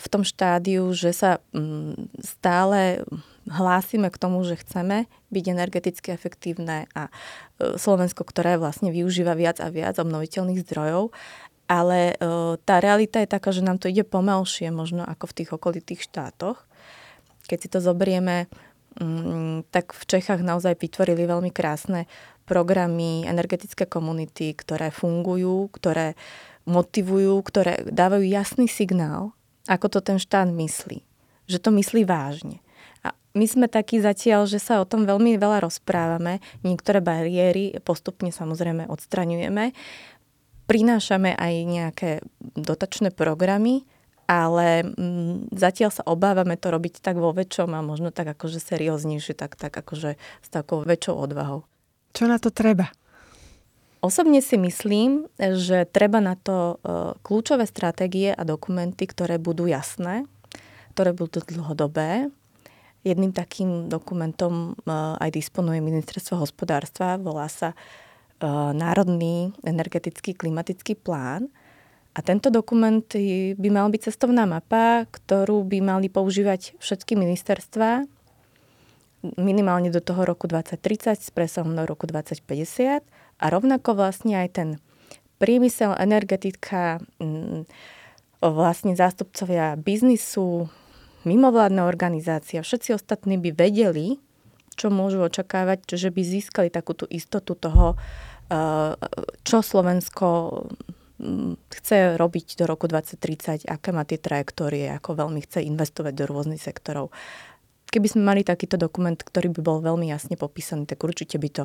v 0.00 0.06
tom 0.08 0.24
štádiu, 0.24 0.88
že 0.96 1.12
sa 1.12 1.44
um, 1.52 1.92
stále 2.24 3.04
hlásime 3.44 4.08
k 4.08 4.20
tomu, 4.20 4.40
že 4.44 4.56
chceme 4.60 5.04
byť 5.28 5.44
energeticky 5.44 6.08
efektívne 6.12 6.88
a 6.96 7.12
uh, 7.12 7.76
Slovensko, 7.76 8.24
ktoré 8.24 8.56
vlastne 8.56 8.88
využíva 8.88 9.36
viac 9.36 9.60
a 9.60 9.68
viac 9.68 10.00
obnoviteľných 10.00 10.64
zdrojov, 10.64 11.12
ale 11.68 12.16
uh, 12.16 12.56
tá 12.64 12.80
realita 12.80 13.20
je 13.20 13.28
taká, 13.28 13.52
že 13.52 13.60
nám 13.60 13.76
to 13.76 13.92
ide 13.92 14.08
pomalšie 14.08 14.72
možno 14.72 15.04
ako 15.04 15.28
v 15.28 15.36
tých 15.36 15.50
okolitých 15.52 16.00
štátoch. 16.00 16.64
Keď 17.44 17.58
si 17.60 17.68
to 17.68 17.80
zoberieme, 17.80 18.48
Mm, 18.98 19.62
tak 19.70 19.94
v 19.94 20.02
Čechách 20.10 20.42
naozaj 20.42 20.74
vytvorili 20.74 21.22
veľmi 21.22 21.54
krásne 21.54 22.10
programy, 22.50 23.22
energetické 23.30 23.86
komunity, 23.86 24.50
ktoré 24.58 24.90
fungujú, 24.90 25.70
ktoré 25.70 26.18
motivujú, 26.66 27.38
ktoré 27.46 27.86
dávajú 27.86 28.26
jasný 28.26 28.66
signál, 28.66 29.37
ako 29.68 29.86
to 29.92 29.98
ten 30.00 30.16
štát 30.16 30.48
myslí. 30.48 31.04
Že 31.44 31.58
to 31.60 31.70
myslí 31.76 32.02
vážne. 32.08 32.64
A 33.04 33.12
my 33.36 33.46
sme 33.46 33.66
takí 33.68 34.00
zatiaľ, 34.00 34.48
že 34.48 34.58
sa 34.58 34.80
o 34.80 34.88
tom 34.88 35.04
veľmi 35.04 35.36
veľa 35.36 35.68
rozprávame, 35.68 36.40
niektoré 36.64 37.04
bariéry 37.04 37.76
postupne 37.84 38.32
samozrejme 38.32 38.88
odstraňujeme, 38.88 39.76
prinášame 40.68 41.36
aj 41.36 41.54
nejaké 41.64 42.10
dotačné 42.56 43.12
programy, 43.12 43.84
ale 44.28 44.84
mm, 44.84 45.56
zatiaľ 45.56 45.90
sa 45.92 46.04
obávame 46.04 46.60
to 46.60 46.68
robiť 46.68 47.00
tak 47.00 47.16
vo 47.16 47.32
väčšom 47.32 47.72
a 47.72 47.80
možno 47.80 48.12
tak 48.12 48.28
akože 48.36 48.60
serióznejšie, 48.60 49.32
tak, 49.32 49.56
tak 49.56 49.72
akože 49.72 50.20
s 50.20 50.48
takou 50.52 50.84
väčšou 50.84 51.16
odvahou. 51.16 51.64
Čo 52.12 52.28
na 52.28 52.36
to 52.36 52.52
treba? 52.52 52.92
Osobne 53.98 54.38
si 54.38 54.54
myslím, 54.54 55.26
že 55.38 55.82
treba 55.90 56.22
na 56.22 56.38
to 56.38 56.78
uh, 56.78 57.18
kľúčové 57.26 57.66
stratégie 57.66 58.30
a 58.30 58.46
dokumenty, 58.46 59.10
ktoré 59.10 59.42
budú 59.42 59.66
jasné, 59.66 60.22
ktoré 60.94 61.10
budú 61.10 61.42
dlhodobé. 61.42 62.30
Jedným 63.02 63.34
takým 63.34 63.90
dokumentom 63.90 64.78
uh, 64.86 65.18
aj 65.18 65.34
disponuje 65.34 65.82
Ministerstvo 65.82 66.38
hospodárstva, 66.38 67.18
volá 67.18 67.50
sa 67.50 67.74
uh, 67.74 68.70
Národný 68.70 69.50
energetický 69.66 70.38
klimatický 70.38 70.94
plán. 70.94 71.50
A 72.14 72.22
tento 72.22 72.50
dokument 72.50 73.06
by 73.54 73.68
mal 73.70 73.90
byť 73.94 74.10
cestovná 74.10 74.42
mapa, 74.42 75.06
ktorú 75.10 75.62
by 75.62 75.78
mali 75.78 76.10
používať 76.10 76.74
všetky 76.82 77.14
ministerstva. 77.14 78.10
Minimálne 79.38 79.90
do 79.94 80.02
toho 80.02 80.26
roku 80.26 80.50
2030 80.50 81.14
s 81.14 81.30
presahom 81.30 81.78
do 81.78 81.86
roku 81.86 82.10
2050 82.10 83.06
a 83.38 83.44
rovnako 83.50 83.94
vlastne 83.94 84.38
aj 84.38 84.48
ten 84.54 84.68
priemysel, 85.38 85.94
energetika, 85.94 86.98
mm, 87.22 87.64
vlastne 88.42 88.94
zástupcovia 88.98 89.78
biznisu, 89.78 90.70
mimovládne 91.26 91.82
organizácie, 91.82 92.62
všetci 92.62 92.94
ostatní 92.94 93.38
by 93.38 93.54
vedeli, 93.54 94.18
čo 94.78 94.94
môžu 94.94 95.26
očakávať, 95.26 95.98
že 95.98 96.14
by 96.14 96.22
získali 96.22 96.68
takú 96.70 96.94
tú 96.94 97.04
istotu 97.10 97.58
toho, 97.58 97.98
eh, 97.98 98.94
čo 99.42 99.58
Slovensko 99.58 100.26
mm, 101.18 101.74
chce 101.82 102.14
robiť 102.14 102.62
do 102.62 102.64
roku 102.70 102.86
2030, 102.86 103.66
aké 103.66 103.90
má 103.90 104.06
tie 104.06 104.22
trajektórie, 104.22 104.86
ako 104.94 105.18
veľmi 105.18 105.42
chce 105.42 105.66
investovať 105.66 106.14
do 106.14 106.24
rôznych 106.30 106.62
sektorov. 106.62 107.10
Keby 107.88 108.06
sme 108.06 108.22
mali 108.22 108.44
takýto 108.44 108.76
dokument, 108.76 109.16
ktorý 109.16 109.48
by 109.58 109.60
bol 109.64 109.78
veľmi 109.80 110.12
jasne 110.12 110.36
popísaný, 110.36 110.84
tak 110.84 111.02
určite 111.02 111.40
by 111.40 111.48
to 111.48 111.64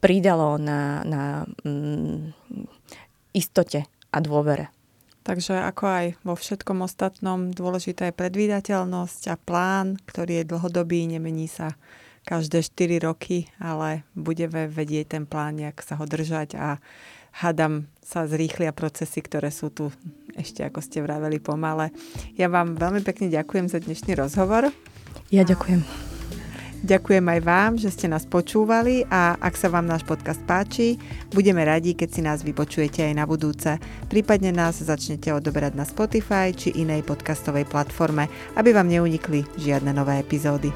pridalo 0.00 0.60
na, 0.60 1.02
na 1.02 1.22
mm, 1.64 2.32
istote 3.34 3.84
a 4.10 4.18
dôvere. 4.20 4.72
Takže 5.26 5.58
ako 5.58 5.84
aj 5.90 6.06
vo 6.22 6.38
všetkom 6.38 6.86
ostatnom, 6.86 7.50
dôležitá 7.50 8.06
je 8.06 8.14
predvídateľnosť 8.14 9.22
a 9.26 9.34
plán, 9.34 9.98
ktorý 10.06 10.42
je 10.42 10.50
dlhodobý, 10.54 11.10
nemení 11.10 11.50
sa 11.50 11.74
každé 12.22 12.62
4 12.62 13.06
roky, 13.06 13.50
ale 13.58 14.06
budeme 14.14 14.70
vedieť 14.70 15.18
ten 15.18 15.24
plán, 15.26 15.58
jak 15.58 15.82
sa 15.82 15.98
ho 15.98 16.06
držať 16.06 16.54
a 16.54 16.78
hádam 17.42 17.90
sa 18.02 18.30
zrýchlia 18.30 18.70
procesy, 18.70 19.18
ktoré 19.22 19.50
sú 19.50 19.74
tu 19.74 19.90
ešte, 20.38 20.62
ako 20.62 20.78
ste 20.78 21.02
vraveli, 21.02 21.42
pomale. 21.42 21.90
Ja 22.38 22.46
vám 22.46 22.78
veľmi 22.78 23.02
pekne 23.02 23.26
ďakujem 23.26 23.66
za 23.66 23.82
dnešný 23.82 24.14
rozhovor. 24.14 24.70
Ja 25.34 25.42
ďakujem. 25.42 26.15
Ďakujem 26.84 27.24
aj 27.24 27.40
vám, 27.40 27.72
že 27.80 27.88
ste 27.88 28.06
nás 28.10 28.28
počúvali 28.28 29.08
a 29.08 29.40
ak 29.40 29.56
sa 29.56 29.72
vám 29.72 29.88
náš 29.88 30.04
podcast 30.04 30.40
páči, 30.44 31.00
budeme 31.32 31.64
radi, 31.64 31.96
keď 31.96 32.08
si 32.12 32.20
nás 32.20 32.44
vypočujete 32.44 33.00
aj 33.00 33.14
na 33.16 33.24
budúce. 33.24 33.80
Prípadne 34.12 34.52
nás 34.52 34.76
začnete 34.76 35.32
odoberať 35.32 35.72
na 35.72 35.88
Spotify 35.88 36.52
či 36.52 36.76
inej 36.76 37.02
podcastovej 37.08 37.64
platforme, 37.64 38.28
aby 38.60 38.76
vám 38.76 38.92
neunikli 38.92 39.48
žiadne 39.56 39.96
nové 39.96 40.20
epizódy. 40.20 40.68